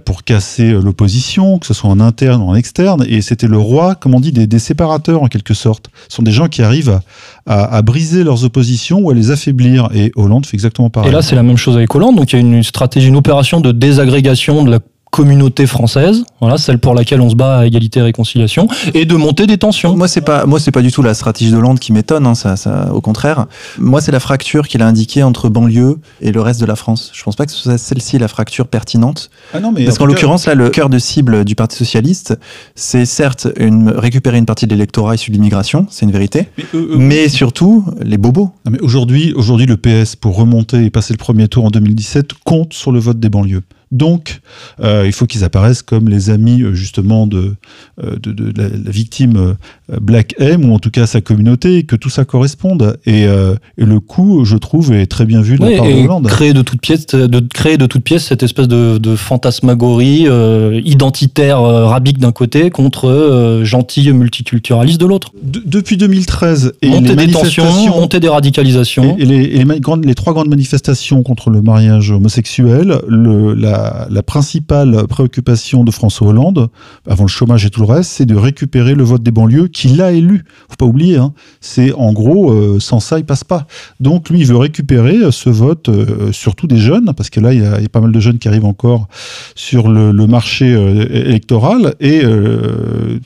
[0.05, 3.95] pour casser l'opposition, que ce soit en interne ou en externe, et c'était le roi,
[3.95, 5.91] comme on dit, des, séparateurs en quelque sorte.
[6.09, 7.01] Ce sont des gens qui arrivent
[7.47, 11.11] à, à, briser leurs oppositions ou à les affaiblir, et Hollande fait exactement pareil.
[11.11, 13.17] Et là c'est la même chose avec Hollande, donc il y a une stratégie, une
[13.17, 17.67] opération de désagrégation de la communauté française, voilà, celle pour laquelle on se bat à
[17.67, 19.97] égalité et réconciliation, et de monter des tensions.
[19.97, 22.35] Moi, c'est pas, moi, c'est pas du tout la stratégie de Hollande qui m'étonne, hein,
[22.35, 23.47] ça, ça, au contraire.
[23.79, 27.11] Moi, c'est la fracture qu'il a indiquée entre banlieue et le reste de la France.
[27.13, 29.31] Je pense pas que ce soit celle-ci la fracture pertinente.
[29.53, 32.39] Ah non, mais Parce qu'en l'occurrence, là, le cœur de cible du Parti Socialiste,
[32.77, 36.49] c'est certes une, récupérer une partie de l'électorat issu de l'immigration, c'est une vérité,
[36.97, 38.51] mais, surtout les bobos.
[38.69, 42.73] mais aujourd'hui, aujourd'hui, le PS, pour remonter et passer le premier tour en 2017, compte
[42.75, 43.63] sur le vote des banlieues.
[43.91, 44.41] Donc,
[44.79, 47.57] euh, il faut qu'ils apparaissent comme les amis euh, justement de,
[48.03, 49.57] euh, de, la, victime
[50.01, 52.99] Black M, ou en tout cas sa communauté, et que tout ça corresponde.
[53.07, 53.27] Et,
[53.77, 56.27] le coup, je trouve, est très bien vu de la part de Hollande.
[56.27, 60.27] Créer de toutes pièces, de créer de toutes pièces cette espèce de, fantasmagorie
[60.85, 65.33] identitaire rabique d'un côté contre gentil multiculturaliste de l'autre.
[65.43, 70.49] depuis 2013, et montée des tensions, montée des radicalisations, et, les, les, les, trois grandes
[70.49, 73.71] manifestations contre le mariage homosexuel, le, la
[74.11, 76.69] la, principale préoccupation de François Hollande,
[77.09, 80.03] avant le chômage et tout le reste, c'est de récupérer le vote des banlieues qu'il
[80.03, 80.45] a élu.
[80.69, 81.33] Faut pas oublier, hein.
[81.61, 83.67] c'est en gros, euh, sans ça, il passe pas.
[83.99, 87.55] Donc lui, il veut récupérer euh, ce vote, euh, surtout des jeunes, parce que là,
[87.55, 89.09] il y, a, pas mal de jeunes qui arrivent encore
[89.55, 90.71] sur le, marché
[91.11, 92.23] électoral, et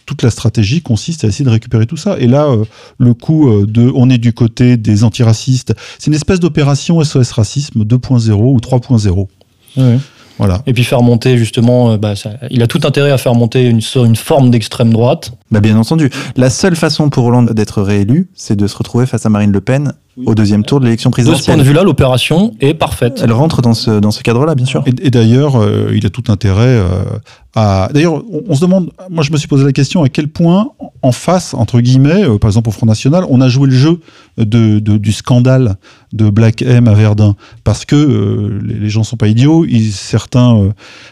[0.07, 2.17] toute la stratégie consiste à essayer de récupérer tout ça.
[2.19, 2.49] Et là,
[2.99, 7.83] le coup de on est du côté des antiracistes, c'est une espèce d'opération SOS Racisme
[7.83, 9.27] 2.0 ou 3.0.
[9.77, 9.83] Oui.
[10.39, 10.63] Voilà.
[10.67, 12.15] Et puis faire monter justement, bah,
[12.51, 15.33] il a tout intérêt à faire monter une, une forme d'extrême droite.
[15.55, 16.11] Bah bien entendu.
[16.35, 19.61] La seule façon pour Hollande d'être réélu, c'est de se retrouver face à Marine Le
[19.61, 19.93] Pen
[20.27, 21.41] au deuxième tour de l'élection présidentielle.
[21.41, 23.21] De ce point de vue-là, l'opération est parfaite.
[23.23, 24.85] Elle rentre dans ce, dans ce cadre-là, bien sûr.
[24.87, 27.05] Et, d'ailleurs, euh, il a tout intérêt euh,
[27.55, 27.89] à...
[27.93, 30.71] D'ailleurs, on, se demande, moi je me suis posé la question, à quel point,
[31.03, 34.01] en face, entre guillemets, par exemple au Front National, on a joué le jeu
[34.39, 35.77] de, du scandale
[36.13, 37.35] de Black M à Verdun.
[37.65, 40.71] Parce que les, les, gens sont pas idiots, ils, certains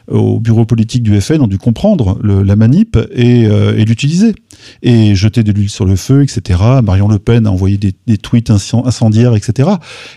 [0.09, 4.32] au bureau politique du FN ont dû comprendre la manip et, et l'utiliser
[4.83, 6.61] et jeter de l'huile sur le feu, etc.
[6.83, 9.71] Marion Le Pen a envoyé des, tweets incendiaires, etc.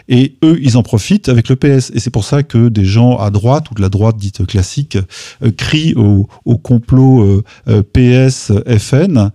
[0.09, 1.91] Et eux, ils en profitent avec le PS.
[1.93, 4.97] Et c'est pour ça que des gens à droite, ou de la droite dite classique,
[5.43, 9.31] euh, crient au, complot euh, euh, PS-FN,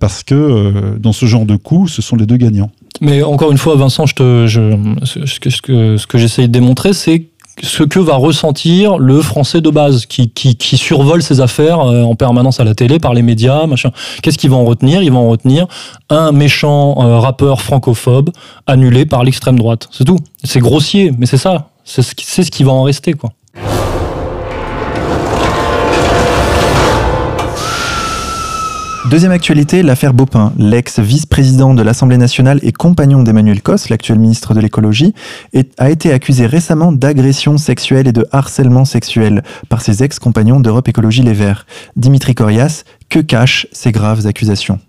[0.00, 2.70] parce que dans ce genre de coup, ce sont les deux gagnants.
[3.00, 7.26] Mais encore une fois, Vincent, ce que, ce que j'essaye de démontrer, c'est
[7.62, 12.60] ce que va ressentir le français de base qui, survole ses affaires euh, en permanence
[12.60, 13.90] à la télé par les médias machin.
[14.22, 15.02] Qu'est-ce qu'ils vont en retenir?
[15.02, 15.66] Ils vont en retenir
[16.10, 18.30] un méchant euh, rappeur francophobe
[18.66, 19.88] annulé par l'extrême droite.
[19.92, 20.18] C'est tout.
[20.42, 21.70] C'est grossier mais c'est ça.
[21.84, 23.30] C'est ce, ce qui va en rester quoi
[29.10, 30.54] Deuxième actualité, l'affaire Baupin.
[30.58, 35.12] L'ex-vice-président de l'Assemblée nationale et compagnon d'Emmanuel Cos, l'actuel ministre de l'écologie,
[35.76, 41.22] a été accusé récemment d'agression sexuelle et de harcèlement sexuel par ses ex-compagnons d'Europe Écologie
[41.22, 41.66] Les Verts.
[41.96, 44.80] Dimitri Corias, que cachent ces graves accusations?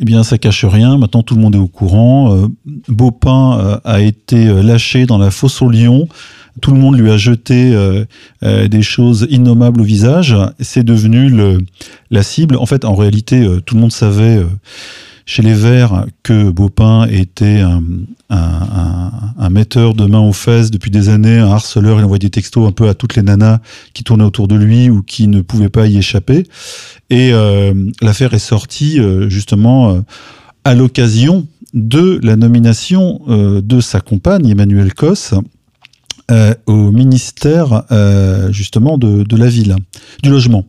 [0.00, 0.96] Eh bien, ça cache rien.
[0.96, 2.34] Maintenant, tout le monde est au courant.
[2.34, 2.48] Euh,
[2.88, 6.08] Baupin euh, a été euh, lâché dans la fosse au lion
[6.60, 8.04] tout le monde lui a jeté euh,
[8.42, 10.36] euh, des choses innommables au visage.
[10.60, 11.32] C'est devenu
[12.10, 12.56] la cible.
[12.56, 14.44] En fait, en réalité, euh, tout le monde savait
[15.24, 17.62] chez les Verts que Baupin était
[18.30, 21.98] un, metteur de main aux fesses depuis des années, un harceleur.
[21.98, 23.60] Il envoyait des textos un peu à toutes les nanas
[23.94, 26.44] qui tournaient autour de lui ou qui ne pouvaient pas y échapper.
[27.10, 27.32] Et
[28.00, 30.02] l'affaire est sortie justement
[30.64, 35.34] à l'occasion de la nomination de sa compagne, Emmanuel Cos,
[36.32, 39.76] euh, au ministère euh, justement de, de, la ville,
[40.22, 40.64] du logement.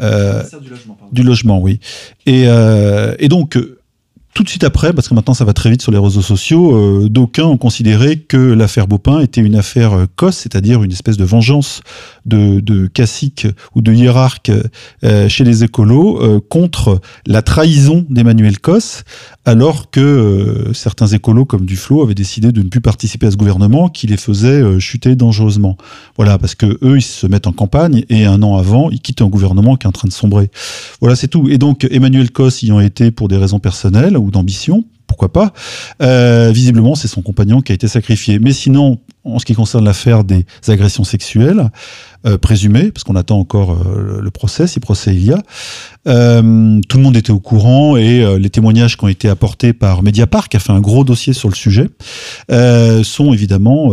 [0.00, 1.78] Euh, du logement, du logement, oui.
[2.26, 2.46] Et,
[3.18, 3.56] et donc
[4.34, 6.74] tout de suite après, parce que maintenant ça va très vite sur les réseaux sociaux,
[6.74, 11.16] euh, d'aucuns ont considéré que l'affaire Baupin était une affaire euh, COS, c'est-à-dire une espèce
[11.16, 11.82] de vengeance
[12.26, 14.50] de, de cacique ou de hiérarque
[15.04, 19.04] euh, chez les écolos contre la trahison d'Emmanuel Cos,
[19.44, 23.88] alors que certains écolos comme Duflo avaient décidé de ne plus participer à ce gouvernement
[23.88, 25.76] qui les faisait chuter dangereusement.
[26.16, 29.22] Voilà, parce que eux ils se mettent en campagne et un an avant ils quittent
[29.22, 30.50] un gouvernement qui est en train de sombrer.
[31.00, 31.48] Voilà, c'est tout.
[31.48, 35.52] Et donc Emmanuel Cos y ont été pour des raisons personnelles ou d'ambition, pourquoi pas.
[36.02, 38.38] Euh, visiblement, c'est son compagnon qui a été sacrifié.
[38.38, 41.70] Mais sinon, en ce qui concerne l'affaire des agressions sexuelles
[42.26, 45.42] euh, présumées, parce qu'on attend encore euh, le procès, si procès il y a.
[46.08, 50.02] Euh, tout le monde était au courant et les témoignages qui ont été apportés par
[50.02, 51.88] Mediapart, qui a fait un gros dossier sur le sujet,
[53.02, 53.92] sont évidemment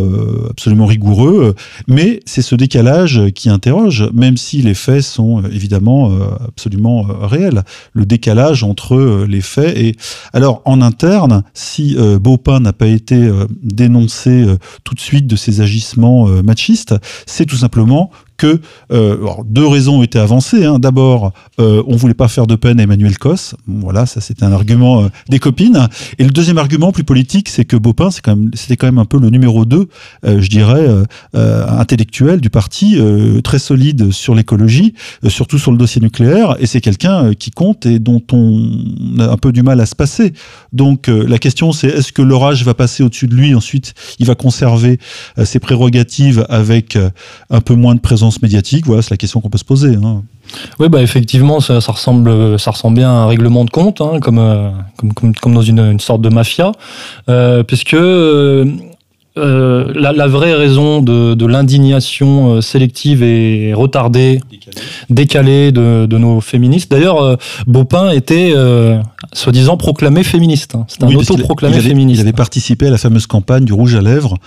[0.49, 1.55] absolument rigoureux.
[1.87, 6.11] Mais c'est ce décalage qui interroge, même si les faits sont évidemment
[6.47, 7.63] absolument réels.
[7.93, 9.95] Le décalage entre les faits et
[10.33, 13.29] alors en interne, si Beaupin n'a pas été
[13.63, 14.45] dénoncé
[14.83, 18.59] tout de suite de ses agissements machistes, c'est tout simplement que
[18.91, 20.65] euh, deux raisons ont été avancées.
[20.65, 20.79] Hein.
[20.79, 23.55] D'abord, euh, on voulait pas faire de peine à Emmanuel Cos.
[23.67, 25.87] Voilà, ça c'était un argument euh, des copines.
[26.17, 28.97] Et le deuxième argument plus politique, c'est que Beaupin, c'est quand même, c'était quand même
[28.97, 29.87] un peu le numéro 2,
[30.23, 30.87] je dirais,
[31.33, 32.99] intellectuel du parti,
[33.43, 34.93] très solide sur l'écologie,
[35.27, 36.55] surtout sur le dossier nucléaire.
[36.59, 39.95] Et c'est quelqu'un qui compte et dont on a un peu du mal à se
[39.95, 40.33] passer.
[40.73, 43.53] Donc la question, c'est est-ce que l'orage va passer au-dessus de lui?
[43.55, 44.99] Ensuite, il va conserver
[45.43, 46.97] ses prérogatives avec
[47.49, 49.95] un peu moins de présence médiatique Voilà, c'est la question qu'on peut se poser.
[49.95, 50.23] Hein.
[50.79, 54.39] Oui, bah effectivement, ça, ressemble, ça ressemble bien à un règlement de compte, hein, comme,
[54.39, 56.71] euh, comme, comme, dans une, une, sorte de mafia,
[57.29, 57.95] euh, puisque
[59.37, 64.41] euh, euh, la, la, vraie raison de, de l'indignation euh, sélective et retardée,
[65.09, 66.91] décalée, de, de, nos féministes.
[66.91, 67.35] D'ailleurs, euh,
[68.11, 68.53] était
[69.33, 70.75] soi-disant proclamé féministe.
[70.75, 70.85] Hein.
[70.87, 72.19] C'est un autoproclamé féministe.
[72.19, 74.37] Il avait participé à la fameuse campagne du rouge à lèvres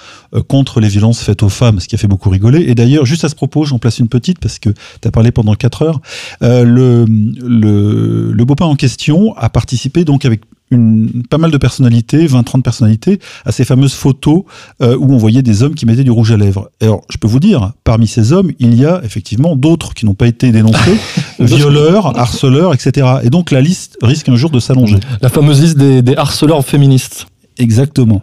[0.49, 2.65] contre les violences faites aux femmes, ce qui a fait beaucoup rigoler.
[2.69, 5.31] Et d'ailleurs, juste à ce propos, j'en place une petite parce que tu as parlé
[5.31, 6.01] pendant 4 heures.
[6.41, 13.19] le, le, en question a participé donc avec une, pas mal de personnalités, 20-30 personnalités,
[13.45, 14.43] à ces fameuses photos
[14.83, 16.71] euh, où on voyait des hommes qui mettaient du rouge à lèvres.
[16.81, 20.15] Alors, je peux vous dire, parmi ces hommes, il y a effectivement d'autres qui n'ont
[20.15, 20.99] pas été dénoncés,
[21.39, 23.07] violeurs, harceleurs, etc.
[23.23, 24.99] Et donc, la liste risque un jour de s'allonger.
[25.21, 27.27] La fameuse liste des, des harceleurs féministes.
[27.59, 28.23] Exactement.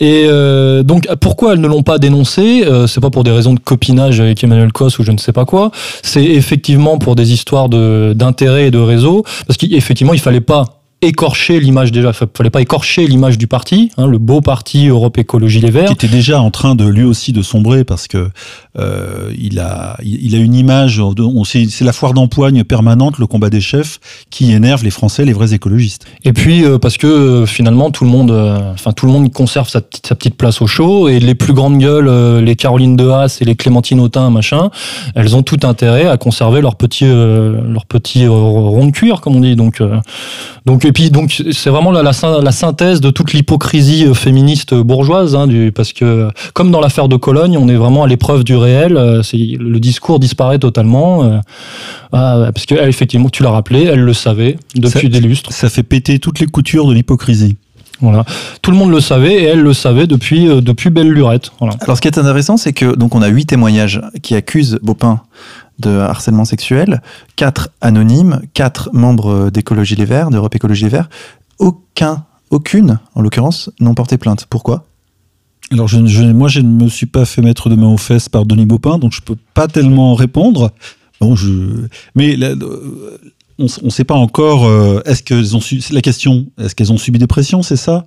[0.00, 3.54] Et euh, donc pourquoi elles ne l'ont pas dénoncé euh, C'est pas pour des raisons
[3.54, 5.70] de copinage avec Emmanuel Cos ou je ne sais pas quoi.
[6.02, 10.83] C'est effectivement pour des histoires de d'intérêt et de réseau, parce qu'effectivement il fallait pas
[11.06, 15.60] écorcher l'image déjà, fallait pas écorcher l'image du parti, hein, le beau parti Europe Écologie
[15.60, 15.86] Les Verts.
[15.86, 18.30] Qui était déjà en train de lui aussi de sombrer parce que
[18.78, 21.00] euh, il a il a une image,
[21.44, 25.54] c'est la foire d'empoigne permanente, le combat des chefs qui énerve les Français, les vrais
[25.54, 26.06] écologistes.
[26.24, 28.30] Et puis euh, parce que euh, finalement tout le monde,
[28.72, 31.52] enfin tout le monde conserve sa petite sa petite place au chaud et les plus
[31.52, 34.70] grandes gueules, les Caroline de Haas et les Clémentine Autain machin,
[35.14, 39.40] elles ont tout intérêt à conserver leur petit leur petit rond de cuir comme on
[39.40, 39.80] dit donc
[40.66, 45.46] donc puis donc c'est vraiment la, la, synthèse de toute l'hypocrisie euh, féministe bourgeoise, hein,
[45.46, 48.96] du, parce que comme dans l'affaire de Cologne, on est vraiment à l'épreuve du réel.
[48.96, 51.24] Euh, le discours disparaît totalement.
[51.24, 51.38] Euh,
[52.12, 55.52] ah, parce que effectivement, tu l'as rappelé, elle le savait depuis des lustres.
[55.52, 57.56] Ça fait péter toutes les coutures de l'hypocrisie.
[58.00, 58.24] Voilà.
[58.62, 61.52] Tout le monde le savait et elle le savait depuis, depuis belle lurette.
[61.58, 61.74] Voilà.
[61.80, 65.20] Alors ce qui est intéressant, c'est que donc on a huit témoignages qui accusent Baupin
[65.78, 67.02] de harcèlement sexuel,
[67.36, 71.08] quatre anonymes, quatre membres d'Écologie Les Verts, d'Europe Écologie Les Verts.
[71.58, 74.46] Aucun, aucune, en l'occurrence, n'ont porté plainte.
[74.48, 74.86] Pourquoi?
[75.72, 78.44] Alors, je, moi, je ne me suis pas fait mettre de main aux fesses par
[78.44, 80.72] Denis Baupin, donc je peux pas tellement répondre.
[81.20, 81.34] Bon,
[82.14, 83.18] mais euh,
[83.58, 84.66] on ne sait pas encore.
[84.66, 85.60] Euh, est-ce qu'elles ont
[85.90, 86.46] la question.
[86.58, 88.04] Est-ce qu'elles ont subi des pressions, c'est ça?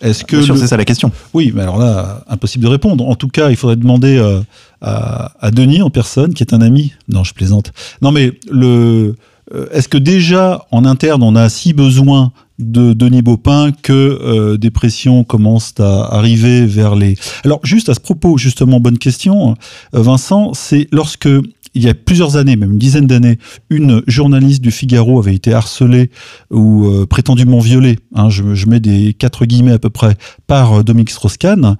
[0.00, 1.10] Est-ce que c'est ça la question.
[1.34, 3.06] Oui, mais alors là, impossible de répondre.
[3.06, 4.40] En tout cas, il faudrait demander euh,
[4.80, 6.92] à, Denis en personne, qui est un ami.
[7.08, 7.72] Non, je plaisante.
[8.00, 9.16] Non, mais le,
[9.54, 14.56] euh, est-ce que déjà en interne, on a si besoin de Denis Baupin que euh,
[14.56, 17.16] des pressions commencent à arriver vers les.
[17.44, 19.54] Alors juste à ce propos, justement, bonne question,
[19.94, 21.28] euh, Vincent, c'est lorsque
[21.78, 23.38] il y a plusieurs années, même une dizaine d'années,
[23.70, 26.10] une journaliste du Figaro avait été harcelée
[26.50, 30.16] ou euh, prétendument violée, hein, je, mets des quatre guillemets à peu près,
[30.48, 31.76] par euh, Dominique Strauss-Kahn.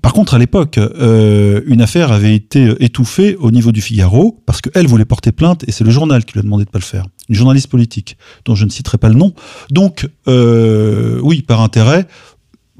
[0.00, 4.62] Par contre, à l'époque, euh, une affaire avait été étouffée au niveau du Figaro parce
[4.62, 6.84] qu'elle voulait porter plainte et c'est le journal qui lui a demandé de pas le
[6.84, 7.04] faire.
[7.28, 9.34] Une journaliste politique, dont je ne citerai pas le nom.
[9.70, 12.06] Donc, oui, par intérêt,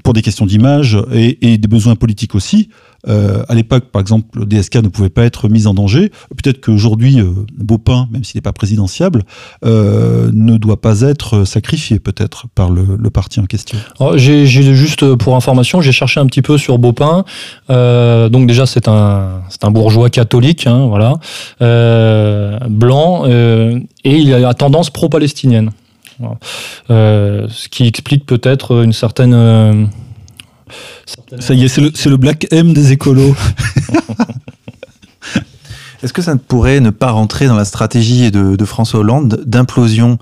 [0.03, 2.69] pour des questions d'image et, des besoins politiques aussi.
[3.07, 6.11] Euh, à l'époque, par exemple, le DSK ne pouvait pas être mis en danger.
[6.29, 7.31] Peut-être qu'aujourd'hui, euh,
[8.11, 9.23] même s'il n'est pas présidentiable,
[9.65, 13.77] euh, ne doit pas être sacrifié peut-être par le, parti en question.
[14.15, 17.25] J'ai juste pour information, j'ai cherché un petit peu sur Beaupin.
[17.69, 21.15] Euh, donc déjà, c'est un, un bourgeois catholique, hein, voilà,
[21.61, 25.71] euh, blanc, et il a tendance pro-palestinienne.
[26.89, 29.89] Euh, ce qui explique peut-être une certaine.
[31.39, 33.35] Ça y est, c'est le, le, Black M des écolos.
[36.03, 39.41] Est-ce que ça ne pourrait ne pas rentrer dans la stratégie de, de François Hollande
[39.45, 40.17] d'implosion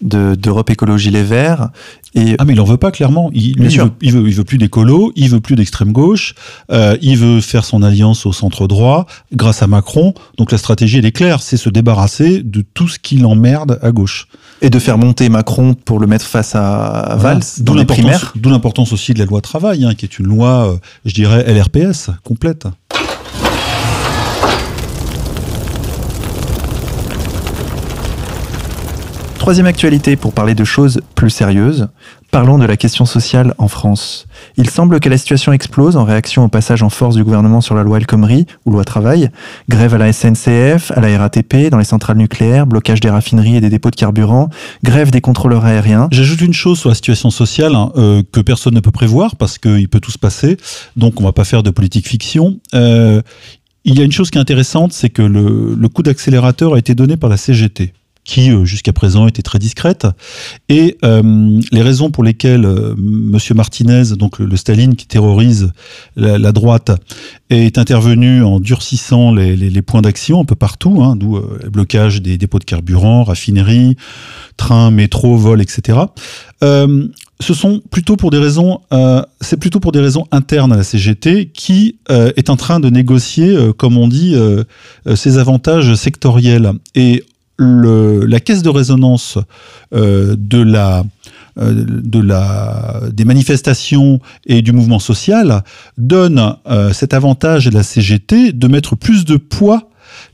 [0.00, 1.70] d'Europe Écologie Les Verts
[2.14, 3.30] et ah mais il en veut pas clairement.
[3.32, 6.34] Il, lui, il, veut, il, veut, il veut plus d'écolo, il veut plus d'extrême gauche,
[6.70, 10.14] euh, il veut faire son alliance au centre droit grâce à Macron.
[10.38, 13.90] Donc la stratégie elle est claire, c'est se débarrasser de tout ce qui l'emmerde à
[13.90, 14.28] gauche.
[14.62, 18.32] Et de faire monter Macron pour le mettre face à Valls dans les primaires.
[18.36, 21.44] D'où l'importance aussi de la loi travail, hein, qui est une loi, euh, je dirais,
[21.52, 22.66] LRPS complète.
[29.44, 31.88] Troisième actualité pour parler de choses plus sérieuses.
[32.30, 34.26] Parlons de la question sociale en France.
[34.56, 37.74] Il semble que la situation explose en réaction au passage en force du gouvernement sur
[37.74, 39.28] la loi El Khomri ou loi travail.
[39.68, 43.60] Grève à la SNCF, à la RATP, dans les centrales nucléaires, blocage des raffineries et
[43.60, 44.48] des dépôts de carburant,
[44.82, 46.08] grève des contrôleurs aériens.
[46.10, 49.58] J'ajoute une chose sur la situation sociale hein, euh, que personne ne peut prévoir parce
[49.58, 50.56] qu'il peut tout se passer.
[50.96, 52.60] Donc on va pas faire de politique fiction.
[52.72, 53.20] Euh,
[53.84, 56.78] il y a une chose qui est intéressante, c'est que le, le coup d'accélérateur a
[56.78, 57.92] été donné par la CGT
[58.24, 60.06] qui euh, jusqu'à présent était très discrète.
[60.68, 65.72] Et euh, les raisons pour lesquelles euh, Monsieur Martinez, donc le, Staline qui terrorise
[66.16, 66.90] la, droite,
[67.50, 71.58] est intervenu en durcissant les, les, les points d'action un peu partout, hein, d'où euh,
[71.70, 73.96] blocage des dépôts de carburant, raffineries,
[74.56, 75.98] trains, métro, vols, etc.
[76.62, 77.08] Euh,
[77.40, 80.84] ce sont plutôt pour des raisons, euh, c'est plutôt pour des raisons internes à la
[80.84, 84.36] CGT qui euh, est en train de négocier, comme on dit,
[85.14, 86.72] ses avantages sectoriels.
[86.94, 87.24] Et
[87.56, 89.38] le, la caisse de résonance
[89.94, 90.36] euh,
[91.56, 91.84] euh,
[93.10, 95.62] des manifestations et du mouvement social
[95.96, 99.88] donne euh, cet avantage à la CGT de mettre plus de poids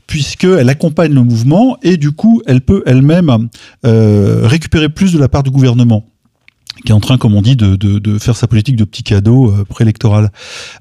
[0.07, 3.49] puisqu'elle accompagne le mouvement et du coup elle peut elle-même
[3.85, 6.05] euh, récupérer plus de la part du gouvernement
[6.85, 9.03] qui est en train, comme on dit, de, de, de faire sa politique de petits
[9.03, 9.65] cadeaux euh.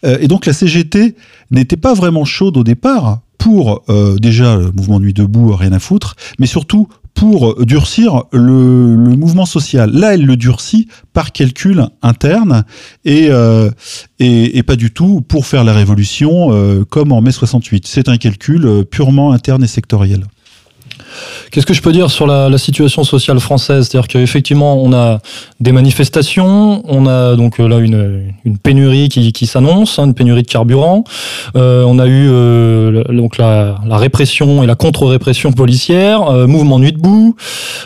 [0.05, 1.17] Euh, et donc la CGT
[1.51, 5.81] n'était pas vraiment chaude au départ pour euh, déjà le mouvement Nuit debout, rien à
[5.81, 9.91] foutre, mais surtout pour durcir le, mouvement social.
[9.93, 12.65] Là, elle le durcit par calcul interne
[13.05, 13.71] et, euh,
[14.19, 17.87] et, pas du tout pour faire la révolution euh, comme en mai 68.
[17.87, 20.25] C'est un calcul euh, purement interne et sectoriel.
[21.51, 23.89] Qu'est-ce que je peux dire sur la, la situation sociale française?
[23.89, 25.19] C'est-à-dire qu'effectivement, on a
[25.59, 30.43] des manifestations, on a donc là une, une pénurie qui, qui s'annonce, hein, une pénurie
[30.43, 31.05] de carburant.
[31.57, 36.79] Euh, on a eu euh, donc la, la, répression et la contre-répression policière, euh, mouvement
[36.79, 37.37] nuit debout.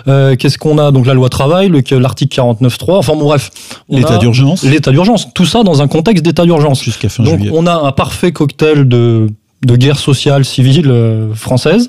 [0.08, 0.90] Euh, Qu'est-ce qu'on a?
[0.90, 2.98] Donc la loi travail, l'article 49.3.
[2.98, 3.50] Enfin bon, bref.
[3.88, 4.62] L'état d'urgence.
[4.62, 5.28] L'état d'urgence.
[5.34, 6.82] Tout ça dans un contexte d'état d'urgence.
[6.82, 7.50] Jusqu'à fin donc, juillet.
[7.54, 9.28] on a un parfait cocktail de
[9.64, 11.88] de guerre sociale civile euh, française.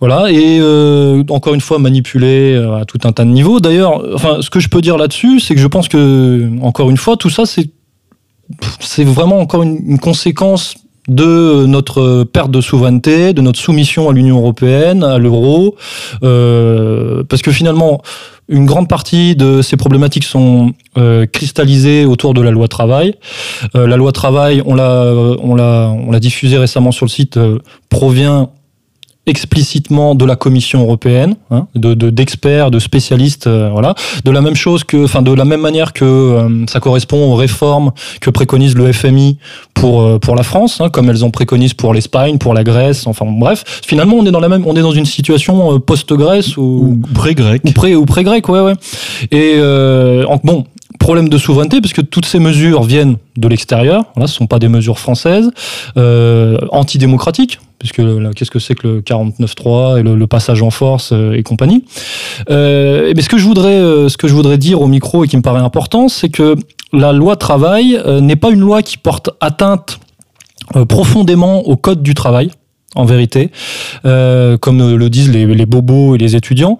[0.00, 3.60] Voilà, et euh, encore une fois manipulé euh, à tout un tas de niveaux.
[3.60, 6.96] D'ailleurs, enfin, ce que je peux dire là-dessus, c'est que je pense que, encore une
[6.96, 7.70] fois, tout ça, c'est
[8.80, 10.76] c'est vraiment encore une, une, conséquence
[11.08, 15.76] de notre perte de souveraineté, de notre soumission à l'Union européenne, à l'euro,
[16.22, 18.02] euh, parce que finalement,
[18.48, 23.14] une grande partie de ces problématiques sont euh, cristallisées autour de la loi travail.
[23.74, 27.38] Euh, la loi travail, on l'a, on l'a, on l'a diffusée récemment sur le site,
[27.88, 28.50] provient
[29.28, 33.94] explicitement de la Commission européenne, hein, de, de, d'experts, de spécialistes, euh, voilà.
[34.24, 37.34] De la même chose que, enfin, de la même manière que euh, ça correspond aux
[37.34, 39.38] réformes que préconise le FMI
[39.74, 43.06] pour euh, pour la France, hein, comme elles en préconisent pour l'Espagne, pour la Grèce,
[43.06, 43.64] enfin bref.
[43.86, 47.72] Finalement, on est dans la même, on est dans une situation post-Grèce ou, pré-grec, ou
[47.72, 48.74] pré ou pré-grec, ouais, ouais.
[49.30, 50.64] Et euh, bon,
[50.98, 54.04] problème de souveraineté, parce que toutes ces mesures viennent de l'extérieur.
[54.14, 55.50] Voilà, ce ne sont pas des mesures françaises,
[55.96, 58.02] euh, antidémocratiques, puisque
[58.34, 61.84] qu'est-ce que c'est que le 49.3 et le, passage en force euh, et compagnie.
[62.50, 65.28] Euh, mais ce que je voudrais, euh, ce que je voudrais dire au micro et
[65.28, 66.56] qui me paraît important, c'est que
[66.92, 70.00] la loi travail n'est pas une loi qui porte atteinte
[70.88, 72.50] profondément au code du travail
[72.94, 73.50] en vérité,
[74.02, 76.78] comme le disent les, bobos et les étudiants.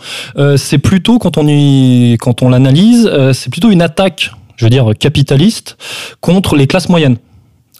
[0.56, 4.92] C'est plutôt, quand on, y, quand on l'analyse, c'est plutôt une attaque, je veux dire,
[4.98, 5.76] capitaliste
[6.22, 7.18] contre les classes moyennes.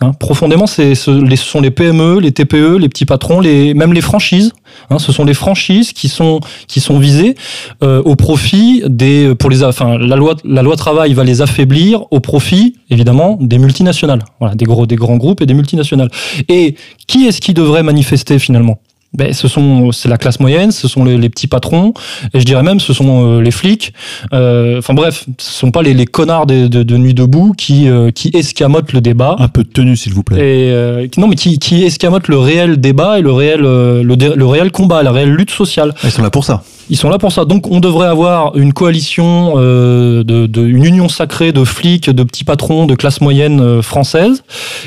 [0.00, 4.52] Hein, profondément, ce, sont les PME, les TPE, les petits patrons, les, même les franchises.
[4.90, 7.34] Hein, ce sont les franchises qui sont qui sont visées
[7.82, 12.04] euh, au profit des pour les enfin la loi la loi travail va les affaiblir
[12.12, 14.24] au profit évidemment des multinationales.
[14.38, 16.10] Voilà, des gros des grands groupes et des multinationales.
[16.48, 16.76] Et
[17.08, 18.78] qui est-ce qui devrait manifester finalement?
[19.14, 21.94] Ben, ce sont c'est la classe moyenne, ce sont les, les, petits patrons,
[22.34, 23.94] et je dirais même ce sont euh, les flics.
[24.32, 27.88] Euh, enfin bref, ce sont pas les, les connards de, de, de, nuit debout qui
[27.88, 29.36] euh, qui escamotent le débat.
[29.38, 30.36] Un peu de tenue s'il vous plaît.
[30.36, 34.46] Et euh, non mais qui, qui escamotent le réel débat et le réel le, le
[34.46, 35.94] réel combat, la réelle lutte sociale.
[36.04, 36.62] Ils sont là pour ça.
[36.90, 37.44] Ils sont là pour ça.
[37.44, 42.22] Donc on devrait avoir une coalition, euh, de, de- une union sacrée de flics, de
[42.22, 44.42] petits patrons, de classe moyenne euh, française,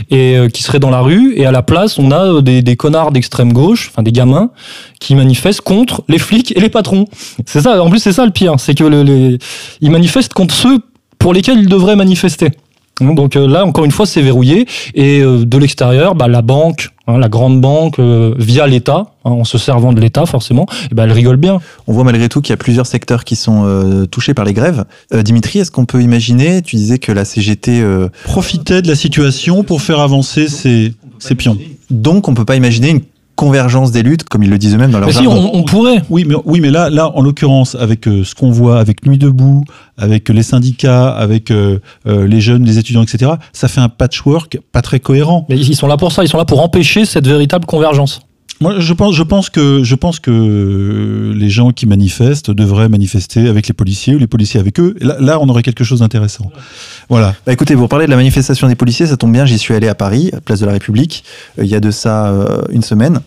[0.10, 1.34] et euh, qui seraient dans la rue.
[1.38, 4.50] Et à la place, on a euh, des, des connards d'extrême gauche, enfin des gamins,
[5.00, 7.06] qui manifestent contre les flics et les patrons.
[7.46, 7.82] C'est ça.
[7.84, 9.38] En plus, c'est ça le pire, c'est que le- les,
[9.82, 10.80] ils manifestent contre ceux
[11.20, 12.50] pour lesquels ils devraient manifester.
[13.00, 14.68] Donc euh, là, encore une fois, c'est verrouillé.
[14.94, 19.32] Et euh, de l'extérieur, bah, la banque, hein, la grande banque, euh, via l'État, hein,
[19.32, 21.60] en se servant de l'État forcément, ben, elle rigole bien.
[21.88, 24.54] On voit malgré tout qu'il y a plusieurs secteurs qui sont euh, touchés par les
[24.54, 24.86] grèves.
[25.14, 28.96] Euh, Dimitri, est-ce qu'on peut imaginer, tu disais que la CGT, euh, Profiter de la
[28.96, 31.58] situation pour faire avancer ses, ses pions.
[31.90, 33.02] donc on peut pas imaginer une
[33.42, 36.04] convergence des luttes, comme ils le disent eux-mêmes dans leur Mais si, on, on pourrait.
[36.12, 39.18] Oui, mais, oui, mais là, là, en l'occurrence, avec euh, ce qu'on voit, avec Nuit
[39.18, 39.64] debout,
[39.98, 44.60] avec les syndicats, avec euh, euh, les jeunes, les étudiants, etc., ça fait un patchwork
[44.72, 45.48] pas très cohérent.
[45.50, 48.22] Mais ils sont là pour ça, ils sont là pour empêcher cette véritable convergence.
[48.62, 48.94] Moi, je
[49.24, 54.20] pense, que, je pense que les gens qui manifestent devraient manifester avec les policiers ou
[54.20, 54.96] les policiers avec eux.
[55.02, 56.52] Là, on aurait quelque chose d'intéressant.
[57.10, 57.34] Voilà.
[57.46, 59.88] Bah écoutez, pour parler de la manifestation des policiers, ça tombe bien, j'y suis allé
[59.88, 61.24] à Paris, Place de la République,
[61.58, 63.22] euh, il y a de ça euh, une semaine.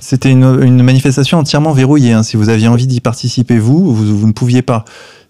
[0.00, 2.12] C'était une, manifestation entièrement verrouillée.
[2.12, 2.22] hein.
[2.22, 4.86] Si vous aviez envie d'y participer, vous, vous, vous ne pouviez pas.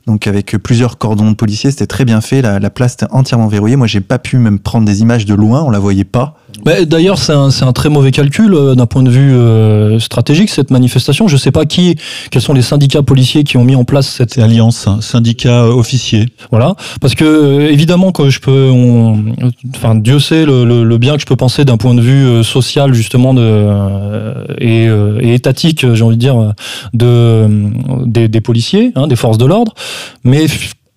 [0.08, 2.40] Donc avec plusieurs cordons de policiers, c'était très bien fait.
[2.40, 3.76] La, la place était entièrement verrouillée.
[3.76, 6.34] Moi, j'ai pas pu même prendre des images de loin, on la voyait pas.
[6.64, 10.70] Mais D'ailleurs, c'est un, très mauvais calcul euh, d'un point de vue euh, stratégique, cette
[10.70, 11.28] manifestation.
[11.28, 11.96] Je ne sais pas qui,
[12.30, 15.72] quels sont les syndicats policiers qui ont mis en place cette Alliance, hein, syndicat euh,
[15.72, 16.26] officier.
[16.50, 19.22] Voilà, parce que évidemment que je peux, on-
[19.76, 22.24] enfin Dieu sait le, le- le bien que je peux penser d'un point de vue
[22.26, 26.54] euh, social justement de euh, et, euh, et étatique, j'ai envie de dire,
[26.94, 27.48] de euh,
[28.06, 29.74] des, des policiers, hein, des forces de l'ordre,
[30.24, 30.46] mais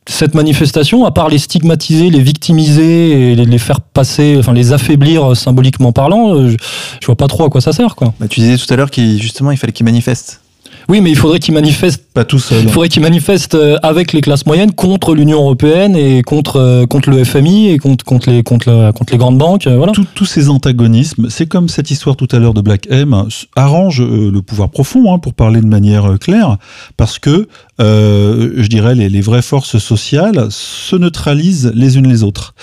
[0.07, 5.31] cette manifestation, à part les stigmatiser, les victimiser et les, faire passer, enfin les affaiblir
[5.31, 6.57] euh, symboliquement parlant, euh, je,
[7.01, 8.13] je vois pas trop à quoi ça sert, quoi.
[8.19, 10.41] Bah, tu disais tout à l'heure qu'il justement il fallait qu'ils manifestent.
[10.89, 12.63] Oui, mais il faudrait qu'ils manifestent Pas tout seul.
[12.63, 17.11] Il faudrait qu'ils manifestent euh, avec les classes moyennes contre l'Union européenne et contre, contre
[17.11, 19.67] le FMI et contre, contre, les, contre, la- contre les grandes banques.
[19.67, 19.93] Voilà.
[19.93, 23.23] Tous- tous ces antagonismes, c'est comme cette histoire tout à l'heure de Black M,
[23.55, 26.57] arrange le pouvoir profond, hein, pour parler de manière claire,
[26.97, 27.47] parce que,
[27.81, 32.53] euh, je dirais, les, les vraies forces sociales se neutralisent les unes les autres.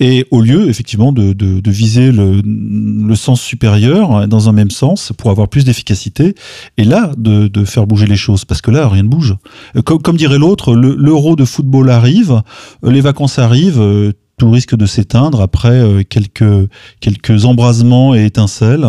[0.00, 4.70] Et au lieu, effectivement, de, de, de viser le, le sens supérieur dans un même
[4.70, 6.34] sens pour avoir plus d'efficacité,
[6.76, 9.36] et là, de, de faire bouger les choses, parce que là, rien ne bouge.
[9.76, 12.42] Euh, Comme, comme dirait l'autre, le- l'euro de football arrive,
[12.82, 18.86] les vacances arrivent, euh, tout risque de s'éteindre après euh, quelques embrasements et étincelles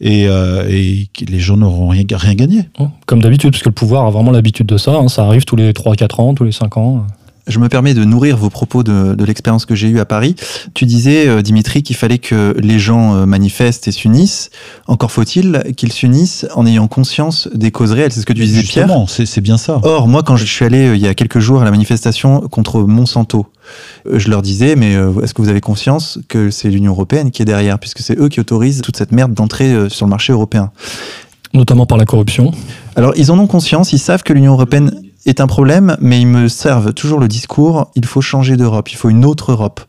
[0.00, 2.68] et, euh, les gens n'auront rien, rien gagné.
[3.06, 4.92] Comme d'habitude, parce que le pouvoir a vraiment l'habitude de ça.
[4.96, 7.06] hein, ça arrive tous les 3-4 ans, tous les 5 ans.
[7.46, 10.34] Je me permets de nourrir vos propos de, de l'expérience que j'ai eue à Paris.
[10.74, 14.50] Tu disais, euh, Dimitri, qu'il fallait que les gens euh, manifestent et s'unissent.
[14.88, 18.12] Encore faut-il qu'ils s'unissent en ayant conscience des causes réelles.
[18.12, 18.86] C'est ce que tu disais, Pierre.
[18.86, 19.80] Justement, c'est c'est bien ça.
[19.82, 22.40] Or, moi, quand je suis allé euh, il y a quelques jours à la manifestation
[22.40, 23.46] contre Monsanto,
[24.10, 24.92] je leur disais, mais
[25.22, 28.28] est-ce que vous avez conscience que c'est l'Union européenne qui est derrière, puisque c'est eux
[28.28, 30.70] qui autorisent toute cette merde d'entrer euh, sur le marché européen?
[31.52, 32.52] Notamment par la corruption.
[32.96, 34.92] Alors, ils en ont conscience, ils savent que l'Union européenne
[35.26, 38.96] est un problème, mais ils me servent toujours le discours il faut changer d'Europe, il
[38.96, 39.80] faut une autre Europe.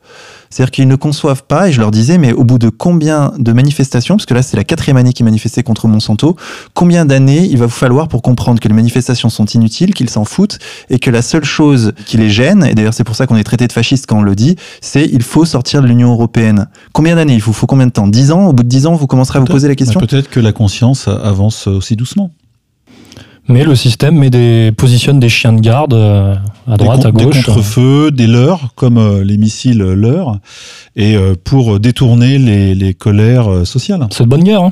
[0.49, 3.51] C'est-à-dire qu'ils ne conçoivent pas, et je leur disais, mais au bout de combien de
[3.51, 6.37] manifestations, parce que là c'est la quatrième année qu'ils manifestaient contre Monsanto,
[6.73, 10.23] combien d'années il va vous falloir pour comprendre que les manifestations sont inutiles, qu'ils s'en
[10.23, 10.59] foutent,
[10.89, 13.43] et que la seule chose qui les gêne, et d'ailleurs c'est pour ça qu'on est
[13.43, 16.67] traité de fasciste quand on le dit, c'est il faut sortir de l'Union européenne.
[16.93, 17.67] Combien d'années Il vous faut?
[17.67, 18.07] Combien de temps?
[18.07, 18.47] 10 ans?
[18.47, 19.99] Au bout de 10 ans, vous commencerez à vous poser la question?
[19.99, 22.31] Peut-être que la conscience avance aussi doucement.
[23.49, 26.35] Mais le système met des, positionne des chiens de garde euh,
[26.69, 27.35] à droite, à gauche.
[27.37, 30.37] des contre-feux, des leurrs, comme euh, les missiles leurrs,
[30.97, 34.05] et euh, pour détourner les, les colères euh, sociales.
[34.11, 34.63] C'est de bonne guerre.
[34.63, 34.71] hein.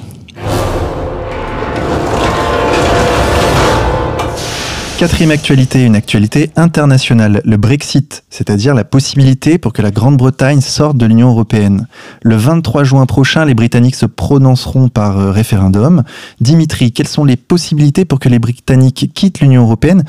[4.97, 10.95] Quatrième actualité, une actualité internationale, le Brexit, c'est-à-dire la possibilité pour que la Grande-Bretagne sorte
[10.95, 11.87] de l'Union européenne.
[12.23, 16.03] Le 23 juin prochain, les Britanniques se prononceront par euh, référendum.
[16.39, 20.05] Dimitri, quelles sont les possibilités pour que les Britanniques quittent l'Union européenne?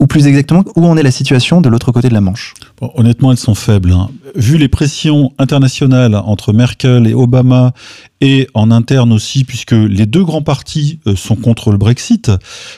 [0.00, 2.52] Ou plus exactement, où en est la situation de l'autre côté de la Manche?
[2.80, 3.92] Bon, honnêtement, elles sont faibles.
[3.92, 4.08] hein.
[4.34, 7.72] Vu les pressions internationales entre Merkel et Obama,
[8.20, 12.30] et en interne aussi, puisque les deux grands partis euh, sont contre le Brexit,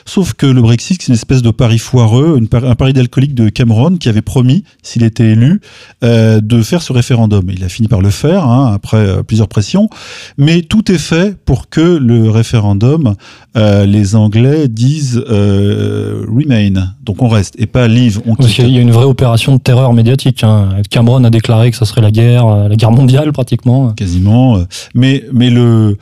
[0.05, 3.33] sauf que le Brexit, c'est une espèce de pari foireux, une par- un pari d'alcoolique
[3.33, 5.61] de Cameron qui avait promis, s'il était élu,
[6.03, 7.49] euh, de faire ce référendum.
[7.49, 9.89] Il a fini par le faire, hein, après euh, plusieurs pressions,
[10.37, 13.15] mais tout est fait pour que le référendum,
[13.55, 18.53] euh, les Anglais disent euh, remain, donc on reste, et pas leave, on quitte.
[18.65, 20.43] qu'il y a une vraie opération de terreur médiatique.
[20.43, 20.81] Hein.
[20.89, 23.91] Cameron a déclaré que ça serait la guerre, la guerre mondiale pratiquement.
[23.93, 24.59] Quasiment.
[24.93, 25.97] Mais, mais le,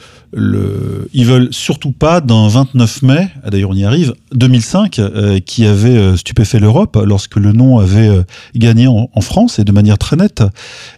[1.13, 5.95] ils veulent surtout pas d'un 29 mai, d'ailleurs on y arrive, 2005, euh, qui avait
[5.95, 8.23] euh, stupéfait l'Europe lorsque le nom avait euh,
[8.53, 10.43] gagné en, France et de manière très nette.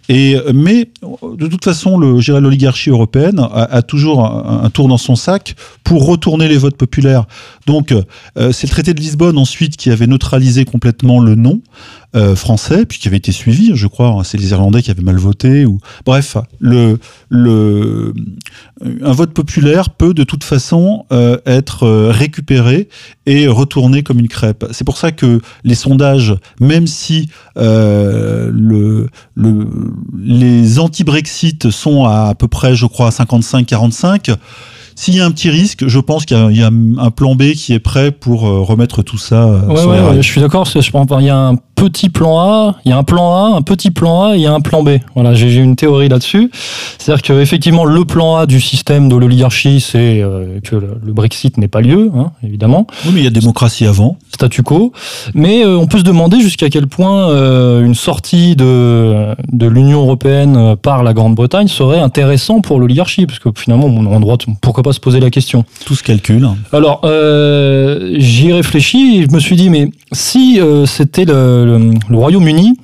[0.08, 0.90] Et mais
[1.36, 6.58] de toute façon, l'oligarchie européenne a, toujours un, tour dans son sac pour retourner les
[6.58, 7.24] votes populaires.
[7.66, 7.94] Donc
[8.36, 11.60] c'est le traité de Lisbonne ensuite qui avait neutralisé complètement le nom.
[12.16, 14.08] Euh, français, puis qui avait été suivi, je crois.
[14.08, 15.66] Hein, c'est les Irlandais qui avaient mal voté.
[15.66, 16.98] Ou bref, le,
[17.28, 18.14] le,
[19.02, 22.88] un vote populaire peut de toute façon euh, être euh, récupéré
[23.26, 24.64] et retourné comme une crêpe.
[24.70, 29.68] C'est pour ça que les sondages, même si le, le,
[30.18, 34.34] les anti-Brexit sont à à peu près, je crois, 55-45
[34.98, 37.72] s'il y a un petit risque, je pense qu'il y, a un plan B qui
[37.72, 39.44] est prêt pour euh, remettre tout ça.
[39.44, 40.64] Euh, sur ouais, je suis d'accord.
[40.64, 43.56] Je pense il y a un petit plan A, il y a un plan A,
[43.56, 44.98] un petit plan A, il y a un plan B.
[45.14, 46.50] Voilà, j'ai une théorie là-dessus.
[46.98, 51.56] C'est-à-dire que effectivement, le plan A du système de l'oligarchie, c'est euh, que le, Brexit
[51.56, 52.86] n'ait pas lieu, hein, évidemment.
[53.04, 54.16] Oui, mais il y a démocratie avant.
[54.32, 54.92] Statu quo.
[55.34, 57.28] Mais on peut se demander jusqu'à quel point
[57.80, 63.48] une sortie de, de l'Union européenne par la Grande-Bretagne serait intéressant pour l'oligarchie, parce que
[63.56, 65.64] finalement, on a droit, pourquoi pas se poser la question?
[65.84, 66.48] Tout se calcule.
[66.72, 72.16] Alors, euh, j'y réfléchis et je me suis dit, mais si euh, c'était le, le
[72.16, 72.76] Royaume-Uni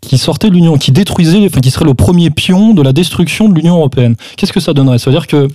[0.00, 3.48] qui sortait de l'Union, qui détruisait, enfin qui serait le premier pion de la destruction
[3.48, 4.98] de l'Union européenne, qu'est-ce que ça donnerait?
[4.98, 5.48] Ça veut dire que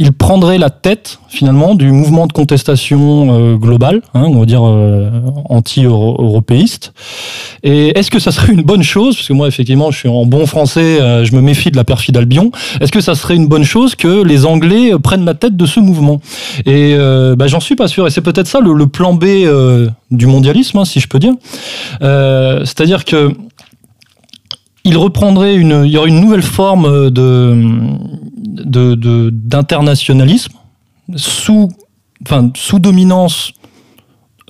[0.00, 4.64] il prendrait la tête finalement du mouvement de contestation euh, global, hein, on va dire
[4.64, 5.10] euh,
[5.48, 6.92] anti-européiste.
[7.64, 10.24] Et est-ce que ça serait une bonne chose Parce que moi, effectivement, je suis en
[10.24, 12.52] bon français, euh, je me méfie de la perfide Albion.
[12.80, 15.80] Est-ce que ça serait une bonne chose que les Anglais prennent la tête de ce
[15.80, 16.20] mouvement?
[16.64, 16.96] Et
[17.36, 18.06] bah, j'en suis pas sûr.
[18.06, 19.24] Et c'est peut-être ça le, plan B
[20.10, 21.34] du mondialisme, hein, si je peux dire.
[22.00, 23.32] C'est-à-dire que
[24.84, 27.54] il reprendrait une, il y aurait une nouvelle forme de
[28.64, 30.54] d'internationalisme
[31.16, 31.70] sous,
[32.22, 33.52] enfin, sous dominance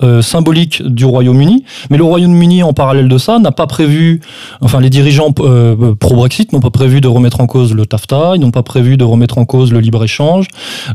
[0.01, 4.21] euh, symbolique du Royaume-Uni, mais le Royaume-Uni en parallèle de ça n'a pas prévu,
[4.61, 8.39] enfin les dirigeants euh, pro-Brexit n'ont pas prévu de remettre en cause le TAFTA, ils
[8.39, 10.47] n'ont pas prévu de remettre en cause le libre-échange.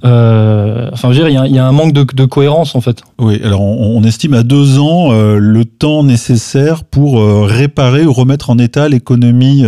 [0.07, 3.03] Euh, enfin, je veux dire, il y, a un manque de, cohérence en fait.
[3.19, 8.59] Oui, alors on, estime à deux ans le temps nécessaire pour réparer ou remettre en
[8.59, 9.65] état l'économie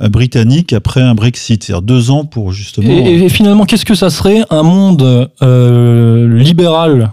[0.00, 2.90] britannique après un Brexit, c'est-à-dire deux ans pour justement.
[2.90, 7.10] Et, et finalement, qu'est-ce que ça serait un monde libéral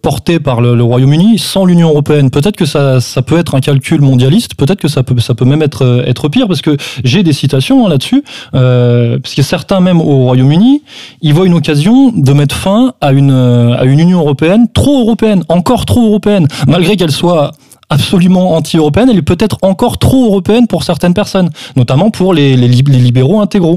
[0.00, 2.30] porté par le Royaume-Uni sans l'Union européenne.
[2.30, 5.44] Peut-être que ça, ça peut être un calcul mondialiste, peut-être que ça peut, ça peut
[5.44, 8.24] même être, euh, être pire, parce que j'ai des citations hein, là-dessus,
[8.54, 10.82] euh, parce que certains même au Royaume-Uni,
[11.22, 15.42] ils voient une occasion de mettre fin à une, à une Union européenne trop européenne,
[15.48, 17.52] encore trop européenne, malgré qu'elle soit
[17.88, 22.68] absolument anti-européenne, elle est peut-être encore trop européenne pour certaines personnes, notamment pour les, les,
[22.68, 23.76] libéraux intégraux.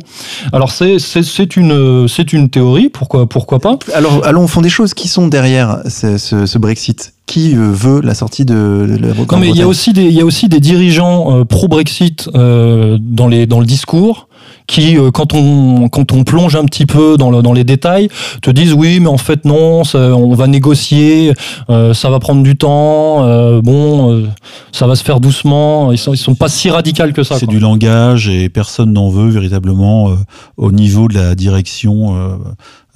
[0.52, 3.78] Alors c'est une, une théorie, pourquoi, pourquoi pas?
[3.94, 7.14] Alors allons au fond des choses, qui sont derrière ce, ce, Brexit?
[7.26, 10.06] Qui euh, veut la sortie de, de la Non mais il y a aussi des,
[10.06, 14.29] il y a aussi des dirigeants euh, pro-Brexit euh, dans, les, dans le discours
[14.70, 18.08] qui, euh, quand on quand on plonge un petit peu dans, le, dans les détails,
[18.42, 21.34] te disent oui, mais en fait non, on va négocier,
[21.70, 24.24] euh, ça va prendre du temps, euh, bon,
[24.72, 25.92] ça va se faire doucement.
[25.92, 27.38] Ils sont ils sont pas si radicaux que ça.
[27.40, 30.12] C'est du langage et personne n'en veut véritablement
[30.58, 32.40] au niveau de la direction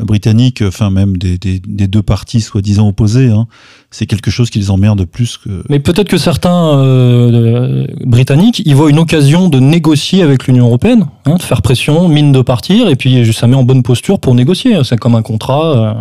[0.04, 3.30] britannique, enfin même des, deux parties soi-disant opposées.
[3.30, 3.48] Hein
[3.94, 5.64] c'est quelque chose qui les emmerde plus que.
[5.70, 11.06] Mais peut-être que certains euh, britanniques y voient une occasion de négocier avec l'Union européenne,
[11.26, 14.34] hein, de faire pression, mine de partir, et puis ça met en bonne posture pour
[14.34, 14.84] négocier.
[14.84, 15.94] C'est comme un contrat, euh,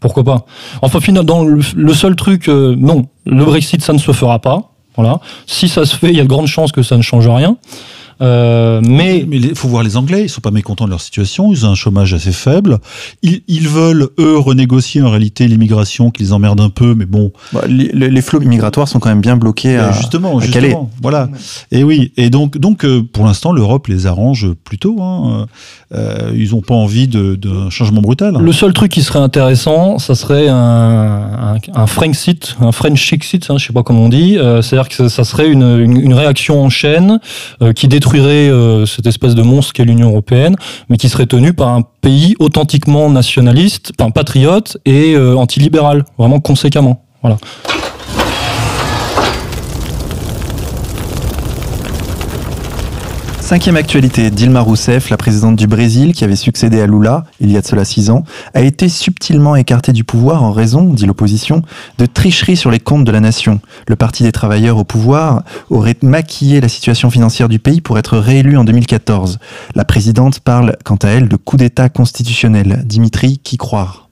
[0.00, 0.46] pourquoi pas.
[0.82, 4.70] Enfin, finalement, dans le, seul truc, euh, non, le Brexit, ça ne se fera pas.
[4.94, 5.20] Voilà.
[5.46, 7.56] Si ça se fait, il y a de grandes chances que ça ne change rien.
[8.22, 11.66] Euh, mais il faut voir les Anglais, ils sont pas mécontents de leur situation, ils
[11.66, 12.78] ont un chômage assez faible.
[13.22, 17.32] Ils, ils veulent eux renégocier en réalité l'immigration qui les emmerde un peu, mais bon.
[17.52, 21.28] Bah, les, les, flots migratoires sont quand même bien bloqués à, justement, justement, Voilà.
[21.72, 25.02] Et oui, et donc donc euh, pour l'instant l'Europe les arrange plutôt.
[25.02, 25.46] Hein.
[25.94, 27.38] Euh, ils ont pas envie de
[27.70, 28.36] changement brutal.
[28.38, 33.50] Le seul truc qui serait intéressant, ça serait un, un, un Frenchit, un French exit,
[33.50, 34.38] hein, je sais pas comment on dit.
[34.38, 37.20] Euh, c'est-à-dire que ça, serait une, réaction en chaîne
[37.62, 40.56] euh, qui détruit euh, cette espèce de monstre qu'est l'Union européenne,
[40.88, 47.04] mais qui serait tenu par un pays authentiquement nationaliste, enfin patriote et antilibéral, vraiment conséquemment.
[47.22, 47.38] Voilà.
[53.52, 57.58] Cinquième actualité, Dilma Rousseff, la présidente du Brésil, qui avait succédé à Lula il y
[57.58, 58.24] a de cela six ans,
[58.54, 61.60] a été subtilement écartée du pouvoir en raison, dit l'opposition,
[61.98, 63.60] de tricherie sur les comptes de la nation.
[63.88, 68.16] Le Parti des travailleurs au pouvoir aurait maquillé la situation financière du pays pour être
[68.16, 69.38] réélu en 2014.
[69.74, 72.84] La présidente parle, quant à elle, de coup d'État constitutionnel.
[72.86, 74.08] Dimitri, qui croire?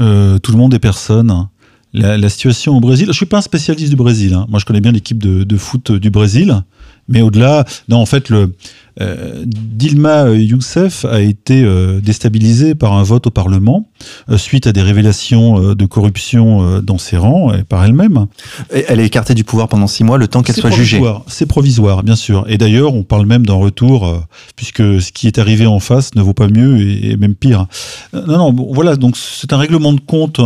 [0.00, 1.48] Euh, Tout le monde est personne.
[1.92, 4.32] La, situation au Brésil, je suis pas un spécialiste du Brésil.
[4.32, 4.46] Hein.
[4.48, 6.62] Moi, je connais bien l'équipe de foot du Brésil.
[7.08, 8.54] Mais au-delà, non, en fait, le,
[9.00, 13.88] Dilma Youssef a été euh, déstabilisée par un vote au Parlement
[14.30, 18.26] euh, suite à des révélations de corruption dans ses rangs et par elle-même.
[18.70, 21.00] Elle est écartée du pouvoir pendant six mois, le temps qu'elle soit jugée.
[21.26, 22.44] C'est provisoire, bien sûr.
[22.48, 24.26] Et d'ailleurs, on parle même d'un retour,
[24.56, 27.66] puisque ce qui est arrivé en face ne vaut pas mieux et, même pire.
[28.12, 30.40] non, non, voilà, donc c'est un règlement de compte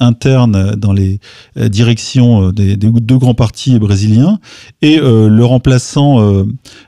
[0.00, 1.20] interne dans les
[1.56, 4.38] directions des, des, deux grands partis brésiliens.
[4.82, 6.44] Et le remplaçant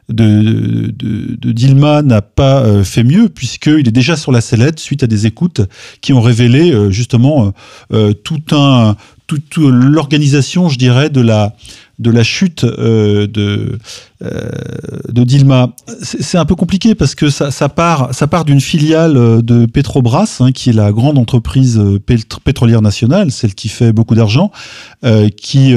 [0.08, 5.02] de de, Dilma n'a pas euh, fait mieux, puisqu'il est déjà sur la sellette suite
[5.02, 5.62] à des écoutes
[6.00, 7.52] qui ont révélé euh, justement
[7.92, 11.54] euh, tout un, toute l'organisation, je dirais, de la,
[12.00, 13.28] de la chute de,
[14.20, 15.74] de Dilma.
[16.02, 20.38] C'est un peu compliqué parce que ça, ça part, ça part d'une filiale de Petrobras,
[20.40, 21.80] hein, qui est la grande entreprise
[22.44, 24.50] pétrolière nationale, celle qui fait beaucoup d'argent,
[25.36, 25.74] qui,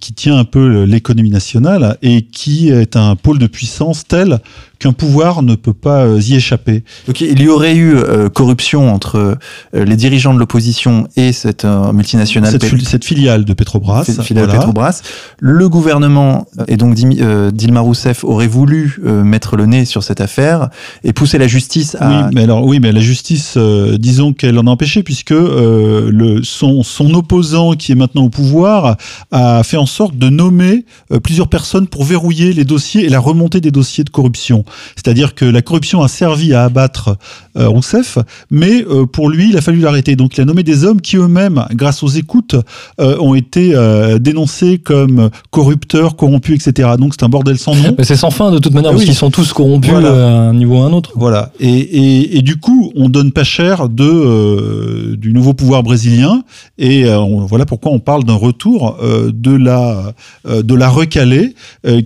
[0.00, 4.40] qui tient un peu l'économie nationale et qui est un pôle de puissance tel
[4.78, 6.84] qu'un pouvoir ne peut pas euh, y échapper.
[7.06, 11.64] Donc il y aurait eu euh, corruption entre euh, les dirigeants de l'opposition et cette
[11.64, 12.50] multinationale.
[12.50, 14.04] Cette, filiale de Petrobras.
[14.04, 15.02] filiale Petrobras.
[15.38, 20.68] Le gouvernement et donc Dilma Rousseff aurait voulu mettre le nez sur cette affaire
[21.04, 22.08] et pousser la justice à.
[22.08, 23.56] Oui, mais alors oui, mais la justice,
[23.98, 28.96] disons qu'elle en a empêché puisque le, son, son opposant qui est maintenant au pouvoir
[29.30, 30.84] a fait en sorte de nommer
[31.22, 34.64] plusieurs personnes pour verrouiller les dossiers et la remontée des dossiers de corruption.
[34.94, 37.16] C'est-à-dire que la corruption a servi à abattre
[37.56, 38.18] euh, Rousseff,
[38.50, 40.16] mais euh, pour lui, il a fallu l'arrêter.
[40.16, 42.56] Donc il a nommé des hommes qui eux-mêmes, grâce aux écoutes,
[43.00, 43.74] euh, ont été
[44.20, 46.90] dénoncés comme corrupteurs, corrompus, etc.
[46.98, 47.94] Donc c'est un bordel sans nom.
[47.96, 50.76] Mais c'est sans fin de toute manière, parce qu'ils sont tous corrompus à un niveau
[50.76, 51.12] ou à un autre.
[51.14, 51.50] Voilà.
[51.60, 56.42] Et, du coup, on donne pas cher de, du nouveau pouvoir brésilien.
[56.76, 57.04] Et
[57.48, 60.12] voilà pourquoi on parle d'un retour de, la,
[60.44, 61.54] de la recalée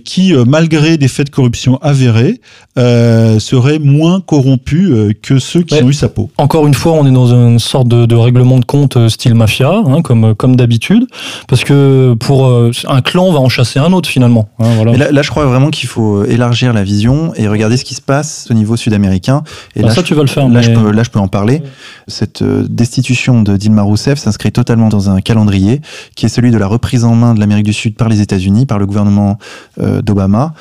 [0.05, 2.39] qui, malgré des faits de corruption avérés,
[2.77, 6.29] euh, serait moins corrompu euh, que ceux qui ont eu sa peau.
[6.37, 9.73] Encore une fois, on est dans une sorte de, règlement de compte euh, style mafia,
[9.73, 11.05] hein, comme, comme d'habitude,
[11.49, 14.49] parce que pour un clan va en chasser un autre finalement.
[14.59, 18.01] Hein, là, je crois vraiment qu'il faut élargir la vision et regarder ce qui se
[18.01, 19.43] passe au niveau sud-américain.
[19.75, 20.47] Et là, ça, tu vas le faire.
[20.47, 21.63] Là, je peux, là, je peux en parler.
[22.07, 25.81] Cette destitution de Dilma Rousseff s'inscrit totalement dans un calendrier
[26.15, 28.65] qui est celui de la reprise en main de l'Amérique du Sud par les États-Unis,
[28.65, 29.37] par le gouvernement
[29.77, 30.53] d'Obama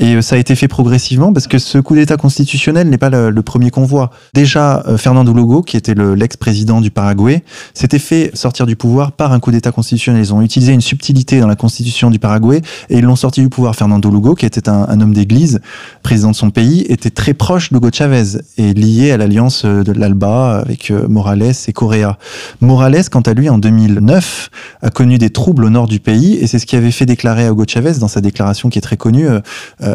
[0.00, 3.10] et euh, ça a été fait progressivement parce que ce coup d'État constitutionnel n'est pas
[3.10, 4.10] le, premier qu'on voit.
[4.34, 7.42] Déjà, euh, Fernando Lugo, qui était l'ex-président du Paraguay,
[7.74, 10.22] s'était fait sortir du pouvoir par un coup d'État constitutionnel.
[10.22, 13.48] Ils ont utilisé une subtilité dans la constitution du Paraguay et ils l'ont sorti du
[13.48, 13.74] pouvoir.
[13.74, 15.60] Fernando Lugo, qui était un, homme d'église,
[16.02, 19.92] président de son pays, était très proche d'Hugo Chavez et lié à l'alliance euh, de
[19.92, 22.18] l'ALBA avec Morales et Correa.
[22.60, 24.50] Morales, quant à lui, en 2009,
[24.82, 27.46] a connu des troubles au nord du pays et c'est ce qui avait fait déclarer
[27.46, 29.26] à Hugo Chavez dans sa déclaration qui est très connue.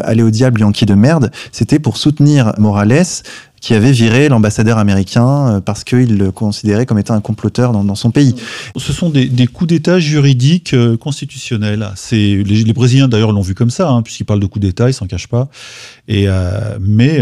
[0.02, 3.04] Aller au diable Yankee de merde, c'était pour soutenir Morales
[3.64, 7.94] qui avait viré l'ambassadeur américain euh, parce qu'il le considérait comme étant un comploteur dans,
[7.94, 8.34] son pays.
[8.76, 11.88] Ce sont des, coups d'État juridiques euh, constitutionnels.
[11.96, 14.92] C'est les, Brésiliens d'ailleurs l'ont vu comme ça, hein, puisqu'ils parlent de coups d'État, ils
[14.92, 15.48] s'en cachent pas.
[16.08, 16.26] Et
[16.78, 17.20] mais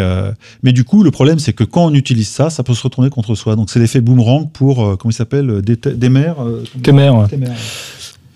[0.64, 3.10] mais du coup, le problème c'est que quand on utilise ça, ça peut se retourner
[3.10, 3.54] contre soi.
[3.54, 6.32] Donc c'est l'effet boomerang pour comment il s'appelle Demer.
[6.82, 7.12] Temer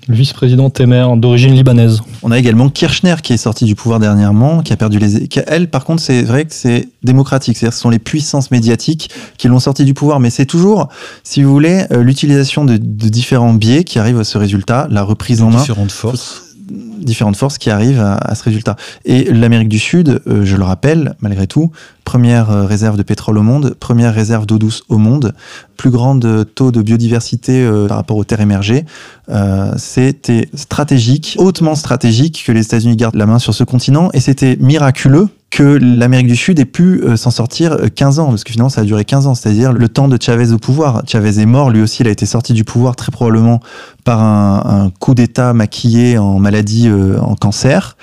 [0.09, 2.01] le vice-président Temer, d'origine libanaise.
[2.23, 5.29] On a également Kirchner qui est sorti du pouvoir dernièrement, qui a perdu les.
[5.47, 7.57] elle, par contre, c'est vrai que c'est démocratique.
[7.57, 10.21] C'est-à-dire ce sont les puissances médiatiques qui l'ont sorti du pouvoir.
[10.21, 10.89] Mais c'est toujours,
[11.25, 15.43] si vous voulez, euh, l'utilisation de, différents biais qui arrivent à ce résultat, la reprise
[15.43, 15.59] en main.
[15.59, 18.75] Différentes forces différentes forces qui arrivent à, ce résultat.
[19.05, 21.71] Et l'Amérique du Sud, euh, je le rappelle, malgré tout,
[22.07, 25.35] première euh, réserve de pétrole au monde, première réserve d'eau douce au monde,
[25.77, 26.19] plus grand
[26.55, 28.87] taux de biodiversité euh, par rapport aux terres émergées.
[29.29, 34.21] Euh, c'était stratégique, hautement stratégique que les États-Unis gardent la main sur ce continent et
[34.21, 38.69] c'était miraculeux que l'Amérique du Sud ait pu s'en sortir 15 ans, parce que finalement
[38.69, 41.03] ça a duré 15 ans, c'est-à-dire le temps de Chavez au pouvoir.
[41.07, 43.61] Chavez est mort, lui aussi il a été sorti du pouvoir très probablement
[44.05, 47.97] par un, un coup d'État maquillé en maladie, en cancer.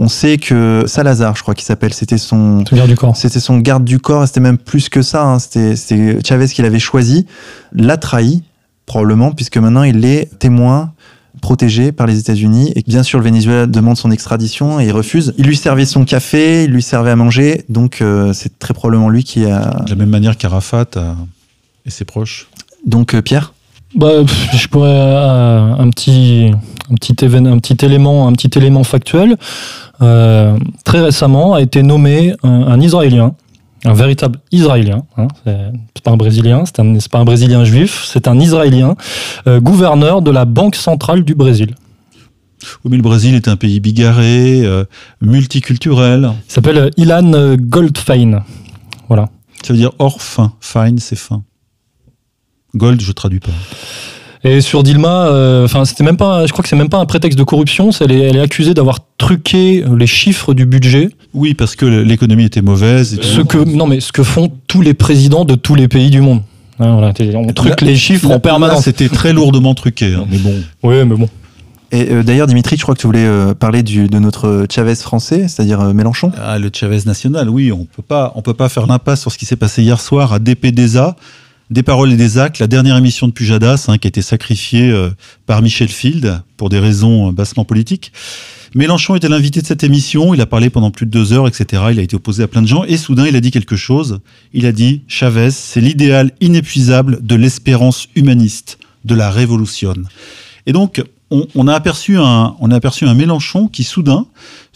[0.00, 3.16] On sait que Salazar, je crois qu'il s'appelle, c'était son, garde du corps.
[3.16, 4.26] C'était son garde du corps.
[4.28, 5.24] C'était même plus que ça.
[5.24, 5.38] Hein.
[5.40, 7.26] C'était Chavez qui l'avait choisi,
[7.72, 8.44] l'a trahi
[8.86, 10.92] probablement, puisque maintenant il est témoin
[11.42, 15.34] protégé par les États-Unis et bien sûr le Venezuela demande son extradition et il refuse.
[15.36, 19.08] Il lui servait son café, il lui servait à manger, donc euh, c'est très probablement
[19.08, 19.82] lui qui a.
[19.84, 20.90] De la même manière qu'Arafat
[21.86, 22.48] et ses proches.
[22.86, 23.52] Donc euh, Pierre?
[23.94, 24.10] Bah,
[24.54, 26.50] je pourrais euh, un petit
[26.90, 29.36] un petit évén- un petit élément un petit élément factuel.
[30.02, 33.34] Euh, très récemment a été nommé un, un Israélien,
[33.84, 35.02] un véritable Israélien.
[35.16, 38.94] hein, c'est pas un Brésilien, c'est un- pas un Brésilien juif, c'est un Israélien,
[39.46, 41.74] euh, gouverneur de la Banque centrale du Brésil.
[42.84, 44.64] Oui, mais le Brésil est un pays bigarré,
[45.22, 46.30] multiculturel.
[46.48, 48.42] Il s'appelle Ilan Goldfein.
[49.08, 49.28] Voilà.
[49.62, 50.52] Ça veut dire or fin.
[50.60, 51.42] Fine, c'est fin.
[52.74, 53.52] Gold, je traduis pas.
[54.44, 57.06] Et sur Dilma, euh, enfin c'était même pas, je crois que c'est même pas un
[57.06, 61.54] prétexte de corruption, elle est, elle est accusée d'avoir truqué les chiffres du budget Oui,
[61.54, 63.14] parce que l'économie était mauvaise.
[63.14, 63.26] Et tout.
[63.26, 66.20] Ce que, non, mais ce que font tous les présidents de tous les pays du
[66.20, 66.42] monde.
[66.78, 68.84] Hein, voilà, on truque Là- les chiffres Là, en permanence.
[68.84, 70.14] C'était très lourdement truqué.
[70.14, 70.54] hein, mais bon.
[70.84, 71.28] Oui, mais bon.
[71.90, 74.94] Et euh, d'ailleurs Dimitri, je crois que tu voulais euh, parler du, de notre Chavez
[74.94, 76.30] français, c'est-à-dire euh, Mélenchon.
[76.40, 79.38] Ah, le Chavez national, oui, on peut pas, on peut pas faire l'impasse sur ce
[79.38, 81.16] qui s'est passé hier soir à DPDESA.
[81.70, 85.10] Des paroles et des actes, la dernière émission de Pujadas, qui a été sacrifiée euh,
[85.44, 88.10] par Michel Field pour des raisons euh, bassement politiques.
[88.74, 91.82] Mélenchon était l'invité de cette émission, il a parlé pendant plus de deux heures, etc.
[91.90, 94.20] Il a été opposé à plein de gens, et soudain il a dit quelque chose.
[94.54, 99.94] Il a dit Chavez, c'est l'idéal inépuisable de l'espérance humaniste, de la révolution.
[100.66, 104.26] Et donc, on, on a aperçu un, on a aperçu un Mélenchon qui soudain,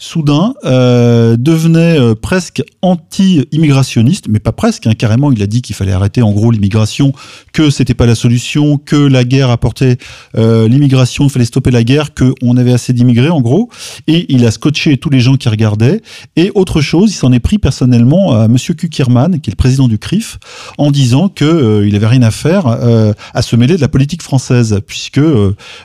[0.03, 5.31] soudain, euh, devenait euh, presque anti-immigrationniste, mais pas presque, hein, carrément.
[5.31, 7.13] Il a dit qu'il fallait arrêter en gros l'immigration,
[7.53, 9.97] que c'était pas la solution, que la guerre apportait
[10.35, 13.69] euh, l'immigration, il fallait stopper la guerre, que on avait assez d'immigrés en gros.
[14.07, 16.01] Et il a scotché tous les gens qui regardaient.
[16.35, 19.87] Et autre chose, il s'en est pris personnellement à Monsieur Kukierman, qui est le président
[19.87, 20.37] du CRIF,
[20.77, 23.87] en disant que euh, il avait rien à faire euh, à se mêler de la
[23.87, 25.21] politique française, puisque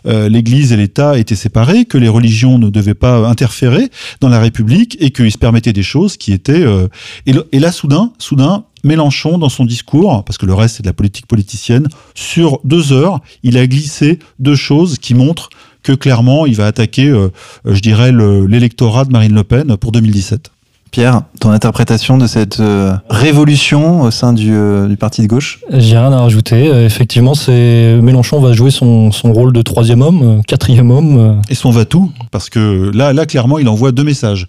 [0.04, 3.90] l'Église et l'État étaient séparés, que les religions ne devaient pas interférer
[4.20, 6.62] dans la République et qu'il se permettait des choses qui étaient.
[6.62, 6.88] euh,
[7.26, 10.92] et, là, soudain, soudain, Mélenchon, dans son discours, parce que le reste c'est de la
[10.92, 15.50] politique politicienne, sur deux heures, il a glissé deux choses qui montrent
[15.82, 17.28] que clairement, il va attaquer, euh,
[17.64, 20.50] je dirais, le- l'électorat de Marine Le Pen pour 2017.
[20.90, 25.60] Pierre, ton interprétation de cette euh, révolution au sein du, euh, du parti de gauche?
[25.72, 26.68] J'ai rien à rajouter.
[26.68, 31.18] Euh, effectivement, c'est Mélenchon va jouer son, son rôle de troisième homme, euh, quatrième homme.
[31.18, 31.34] euh.
[31.50, 34.46] et son va-tout, parce que là, là, clairement, il envoie deux messages.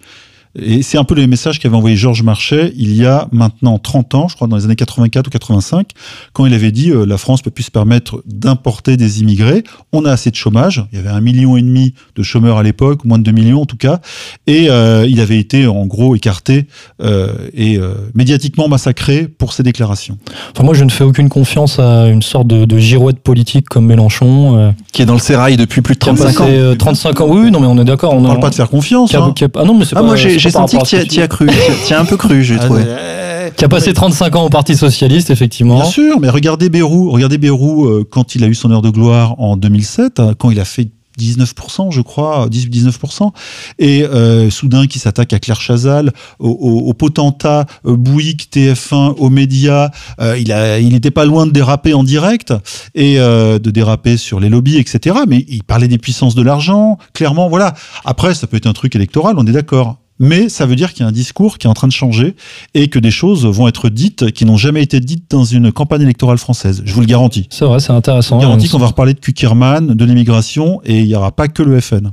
[0.58, 4.14] Et c'est un peu les messages qu'avait envoyé Georges Marchais il y a maintenant 30
[4.16, 5.90] ans, je crois dans les années 84 ou 85,
[6.32, 10.04] quand il avait dit euh, la France peut plus se permettre d'importer des immigrés, on
[10.04, 13.04] a assez de chômage, il y avait un million et demi de chômeurs à l'époque,
[13.04, 14.00] moins de 2 millions en tout cas,
[14.48, 16.66] et euh, il avait été en gros écarté
[17.00, 20.18] euh, et euh, médiatiquement massacré pour ses déclarations.
[20.52, 23.86] Enfin, moi, je ne fais aucune confiance à une sorte de, de girouette politique comme
[23.86, 26.44] Mélenchon, euh, Qui est dans le sérail depuis plus de qui a 35 ans.
[26.46, 27.26] passé euh, 35 ans.
[27.28, 28.14] Oui, non, mais on est d'accord.
[28.14, 29.10] On ne parle pas de faire confiance.
[29.14, 29.32] hein.
[29.56, 31.22] ah non, mais c'est Ah, pas- moi j'ai senti que tu as- tu tu y
[31.22, 31.46] as cru.
[31.86, 32.82] Tu y as un peu cru, j'ai Ah, trouvé.
[32.86, 35.76] euh, Qui a passé 35 ans au Parti Socialiste, effectivement.
[35.76, 38.90] Bien sûr, mais regardez Bérou, regardez Bérou euh, quand il a eu son heure de
[38.90, 40.88] gloire en 2007, hein, quand il a fait
[41.18, 43.32] 19%, je crois, 18-19%,
[43.78, 49.16] et euh, soudain qui s'attaque à Claire Chazal, au, au, au potentat euh, Bouygues, TF1,
[49.18, 52.54] aux médias, euh, il a, il n'était pas loin de déraper en direct
[52.94, 55.16] et euh, de déraper sur les lobbies, etc.
[55.28, 57.74] Mais il parlait des puissances de l'argent, clairement, voilà.
[58.04, 59.98] Après, ça peut être un truc électoral, on est d'accord.
[60.20, 62.36] Mais ça veut dire qu'il y a un discours qui est en train de changer
[62.74, 66.02] et que des choses vont être dites qui n'ont jamais été dites dans une campagne
[66.02, 66.82] électorale française.
[66.84, 67.48] Je vous le garantis.
[67.50, 68.38] C'est vrai, c'est intéressant.
[68.38, 71.48] Je vous garantis qu'on va reparler de Kukierman, de l'immigration et il n'y aura pas
[71.48, 72.10] que le FN.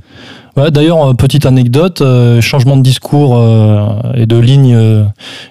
[0.58, 3.86] Ouais, D'ailleurs, euh, petite anecdote, euh, changement de discours euh,
[4.16, 5.04] et de ligne, euh,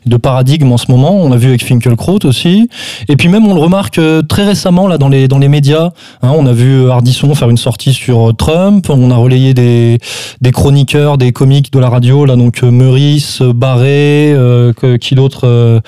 [0.06, 1.16] de paradigme en ce moment.
[1.16, 2.70] On l'a vu avec Finkelkraut aussi.
[3.08, 5.92] Et puis même, on le remarque euh, très récemment là dans les dans les médias.
[6.22, 8.88] hein, on a vu Hardisson faire une sortie sur Trump.
[8.90, 10.00] On a relayé des
[10.42, 15.82] des chroniqueurs, des comiques de la radio là, donc Meurice, Barré, euh, qui d'autre,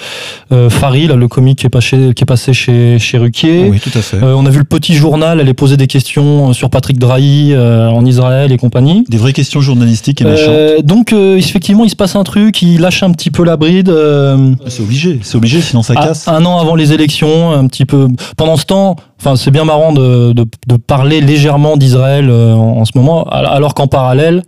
[0.70, 3.67] Fary, là, le comique qui est passé qui est passé chez chez Ruquier.
[3.70, 4.17] Oui, tout à fait.
[4.17, 7.89] Euh, on a vu le petit journal aller poser des questions sur Patrick Drahi euh,
[7.89, 9.03] en Israël et compagnie.
[9.10, 10.47] Des vraies questions journalistiques et méchantes.
[10.49, 13.57] Euh, donc euh, effectivement, il se passe un truc, il lâche un petit peu la
[13.57, 13.89] bride.
[13.89, 16.28] euh, C'est obligé, c'est obligé, sinon ça à- casse.
[16.28, 18.07] un an avant les élections, un petit peu.
[18.38, 22.86] Pendant ce temps, enfin, c'est bien marrant de, de, de parler légèrement d'Israël en, en
[22.86, 24.43] ce moment, al- alors qu'en parallèle,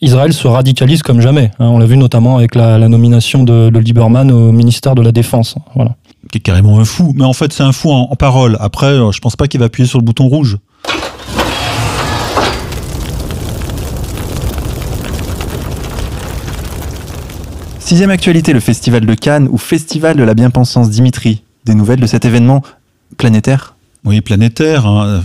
[0.00, 1.50] Israël se radicalise comme jamais.
[1.58, 1.66] hein.
[1.66, 5.12] on l'a vu notamment avec la, la nomination de, de Lieberman au ministère de la
[5.12, 5.56] Défense.
[5.74, 5.94] Voilà.
[6.32, 7.12] Qui est carrément un fou.
[7.14, 8.56] Mais en fait, c'est un fou en, en parole.
[8.60, 10.56] Après, je pense pas qu'il va appuyer sur le bouton rouge.
[17.90, 21.42] Sixième actualité, le festival de Cannes ou festival de la bien-pensance Dimitri.
[21.64, 22.62] Des nouvelles de cet événement
[23.16, 23.74] planétaire?
[24.04, 24.86] Oui, planétaire.
[24.86, 25.24] hein.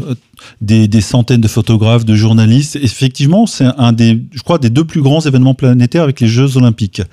[0.61, 2.75] Des, des, centaines de photographes, de journalistes.
[2.81, 6.57] effectivement, c'est un des, je crois, des deux plus grands événements planétaires avec les Jeux
[6.57, 7.03] Olympiques.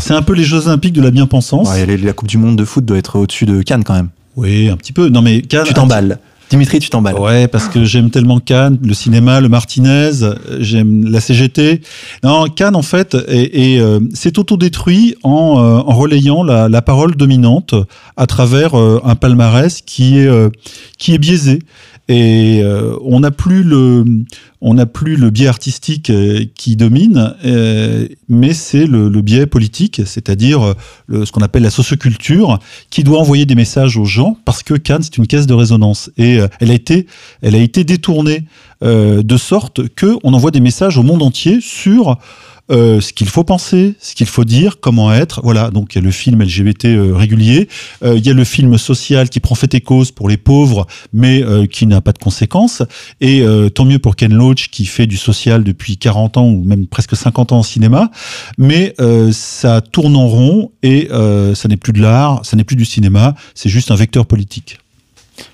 [0.00, 1.70] C'est un peu les Jeux Olympiques de la bien-pensance.
[1.70, 4.08] Ouais, la Coupe du Monde de foot doit être au-dessus de Cannes quand même.
[4.34, 5.10] Oui, un petit peu.
[5.10, 5.62] Non mais Cannes.
[5.64, 6.18] Tu t'emballes.
[6.50, 7.18] Dimitri, tu t'emballes.
[7.18, 10.12] Ouais, parce que j'aime tellement Cannes, le cinéma, le Martinez,
[10.60, 11.82] j'aime la CGT.
[12.24, 17.74] Non, Cannes, en fait, et, euh, s'est autodétruit en, euh, en relayant la, parole dominante
[18.16, 20.30] à travers euh, un palmarès qui est,
[20.96, 21.58] qui est biaisé.
[22.08, 22.62] Et
[23.02, 24.04] on n'a plus le,
[24.60, 30.02] on n'a plus le biais artistique euh, qui domine, euh, mais c'est le, biais politique,
[30.04, 30.74] c'est-à-dire
[31.10, 32.58] euh, ce qu'on appelle la socioculture,
[32.90, 36.10] qui doit envoyer des messages aux gens parce que Cannes c'est une caisse de résonance.
[36.18, 37.06] Et elle a été,
[37.42, 38.44] elle a été détournée
[38.82, 42.18] de sorte que on envoie des messages au monde entier sur
[42.70, 45.40] euh, ce qu'il faut penser, ce qu'il faut dire, comment être.
[45.42, 47.68] Voilà, donc il y a le film LGBT euh, régulier,
[48.02, 50.86] euh, il y a le film social qui prend fait et cause pour les pauvres,
[51.12, 52.82] mais qui n'a pas de conséquences.
[53.20, 53.44] Et
[53.74, 57.16] tant mieux pour Ken Loach qui fait du social depuis 40 ans ou même presque
[57.16, 58.10] 50 ans au cinéma,
[58.56, 58.94] mais
[59.32, 61.08] ça tourne en rond et
[61.54, 64.78] ça n'est plus de l'art, ça n'est plus du cinéma, c'est juste un vecteur politique.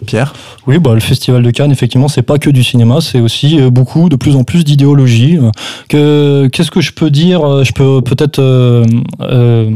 [0.07, 0.35] Pierre
[0.67, 3.71] Oui, bah, le Festival de Cannes, effectivement, c'est pas que du cinéma, c'est aussi euh,
[3.71, 5.39] beaucoup, de plus en plus d'idéologie.
[5.89, 9.71] Que, qu'est-ce que je peux dire euh, Je peux peut-être euh,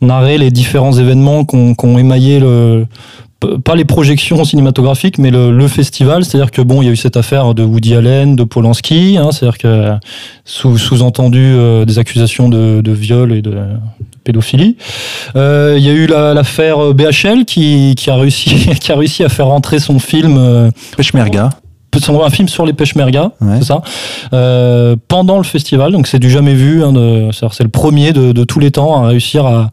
[0.00, 2.86] narrer les différents événements qu'on ont émaillé le,
[3.64, 6.24] pas les projections cinématographiques, mais le, festival.
[6.24, 9.30] C'est-à-dire que bon, il y a eu cette affaire de Woody Allen, de Polanski, hein,
[9.32, 9.92] c'est-à-dire que
[10.44, 11.54] sous, entendu
[11.86, 13.54] des accusations de, de, viol et de,
[14.24, 14.76] pédophilie.
[15.36, 19.28] Euh, il y a eu l'affaire BHL qui, qui, a réussi, qui a réussi à
[19.28, 21.50] faire rentrer son film euh, Peshmerga
[22.22, 23.82] un film sur les Peshmerga, c'est ça,
[24.32, 25.90] euh, pendant le festival.
[25.90, 26.84] Donc c'est du jamais vu.
[26.84, 29.70] Hein, c'est le premier de, de, tous les temps à réussir à,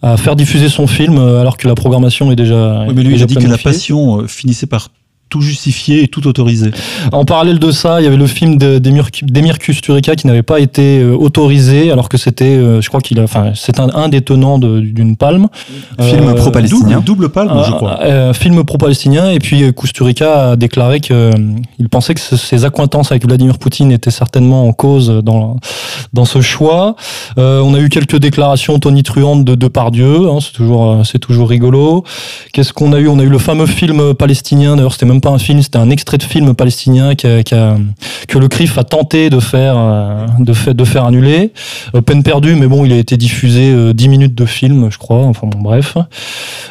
[0.00, 2.86] à, faire diffuser son film alors que la programmation est déjà.
[2.88, 4.88] Oui, mais lui, il a dit que la passion finissait par
[5.30, 6.72] tout justifié et tout autorisé.
[7.12, 10.98] En parallèle de ça, il y avait le film d'Emir Kusturica qui n'avait pas été
[10.98, 14.58] euh, autorisé, alors que c'était, euh, je crois qu'il a, enfin, c'est un, des tenants
[14.58, 15.46] d'une palme.
[16.00, 17.00] Film euh, pro-palestinien.
[17.04, 18.34] Double, palme, je crois.
[18.34, 23.92] film pro-palestinien, et puis Kusturica a déclaré qu'il pensait que ses accointances avec Vladimir Poutine
[23.92, 25.56] étaient certainement en cause dans,
[26.12, 26.96] dans ce choix.
[27.36, 32.02] on a eu quelques déclarations tonitruantes de Depardieu, hein, c'est toujours, c'est toujours rigolo.
[32.52, 33.06] Qu'est-ce qu'on a eu?
[33.06, 35.90] On a eu le fameux film palestinien, d'ailleurs c'était même pas un film, c'était un
[35.90, 37.26] extrait de film palestinien qui
[38.28, 41.52] que le CRIF a tenté de faire, euh, de, faire annuler.
[41.94, 44.98] Euh, peine perdue, mais bon, il a été diffusé 10 euh, minutes de film, je
[44.98, 45.24] crois.
[45.24, 45.96] Enfin bon, bref.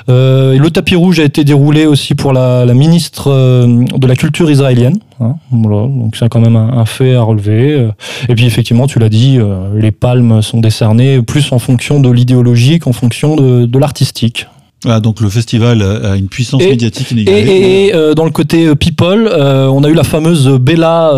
[0.08, 5.00] le tapis rouge a été déroulé aussi pour la, ministre de la culture israélienne.
[5.20, 7.90] Hein, donc c'est quand même un, fait à relever.
[8.30, 9.38] Et puis effectivement, tu l'as dit,
[9.76, 14.48] les palmes sont décernées plus en fonction de l'idéologie qu'en fonction de l'artistique.
[14.86, 17.40] Ah, donc le festival a une puissance médiatique inégalée.
[17.40, 21.12] Et, et, euh, dans le côté euh, people, euh, on a eu la fameuse Bella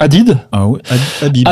[0.00, 0.38] Hadid.
[0.50, 0.80] Ah oui,
[1.20, 1.46] Habib.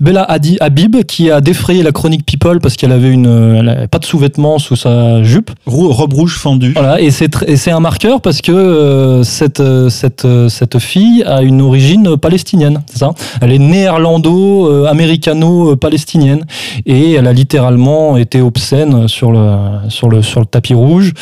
[0.00, 4.00] Bella Hadid, Habib, qui a défrayé la chronique People parce qu'elle avait une, elle pas
[4.00, 5.52] de sous-vêtements sous sa jupe.
[5.66, 6.72] robe rouge fendue.
[6.72, 11.42] Voilà, et c'est un marqueur parce que euh, cette euh, cette euh, cette fille a
[11.42, 13.12] une origine palestinienne, c'est ça?
[13.40, 16.44] Elle est néerlando-américano-palestinienne
[16.86, 19.48] et elle a littéralement été obscène sur le
[19.88, 21.12] sur le sur le tapis rouge.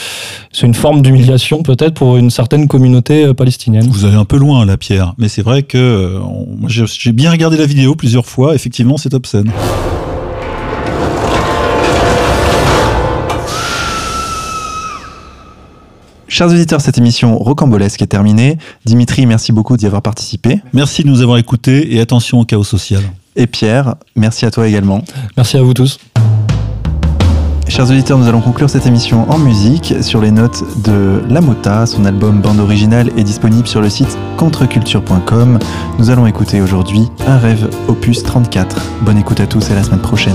[0.53, 3.87] C'est une forme d'humiliation peut-être pour une certaine communauté palestinienne.
[3.91, 6.19] Vous allez un peu loin là, Pierre, mais c'est vrai que
[6.71, 9.51] j'ai bien regardé la vidéo plusieurs fois, effectivement, c'est obscène.
[16.29, 18.57] Chers auditeurs, cette émission rocambolesque est terminée.
[18.85, 20.61] Dimitri, merci beaucoup d'y avoir participé.
[20.73, 23.03] Merci de nous avoir écoutés et attention au chaos social.
[23.37, 25.05] Et Pierre, merci à toi également.
[25.37, 25.99] Merci à vous tous.
[27.71, 31.87] Chers auditeurs, nous allons conclure cette émission en musique sur les notes de La Mota.
[31.87, 35.61] Son album bande originale est disponible sur le site contreculture.com.
[36.01, 38.83] Nous allons écouter aujourd'hui Un rêve opus 34.
[39.03, 40.35] Bonne écoute à tous et à la semaine prochaine.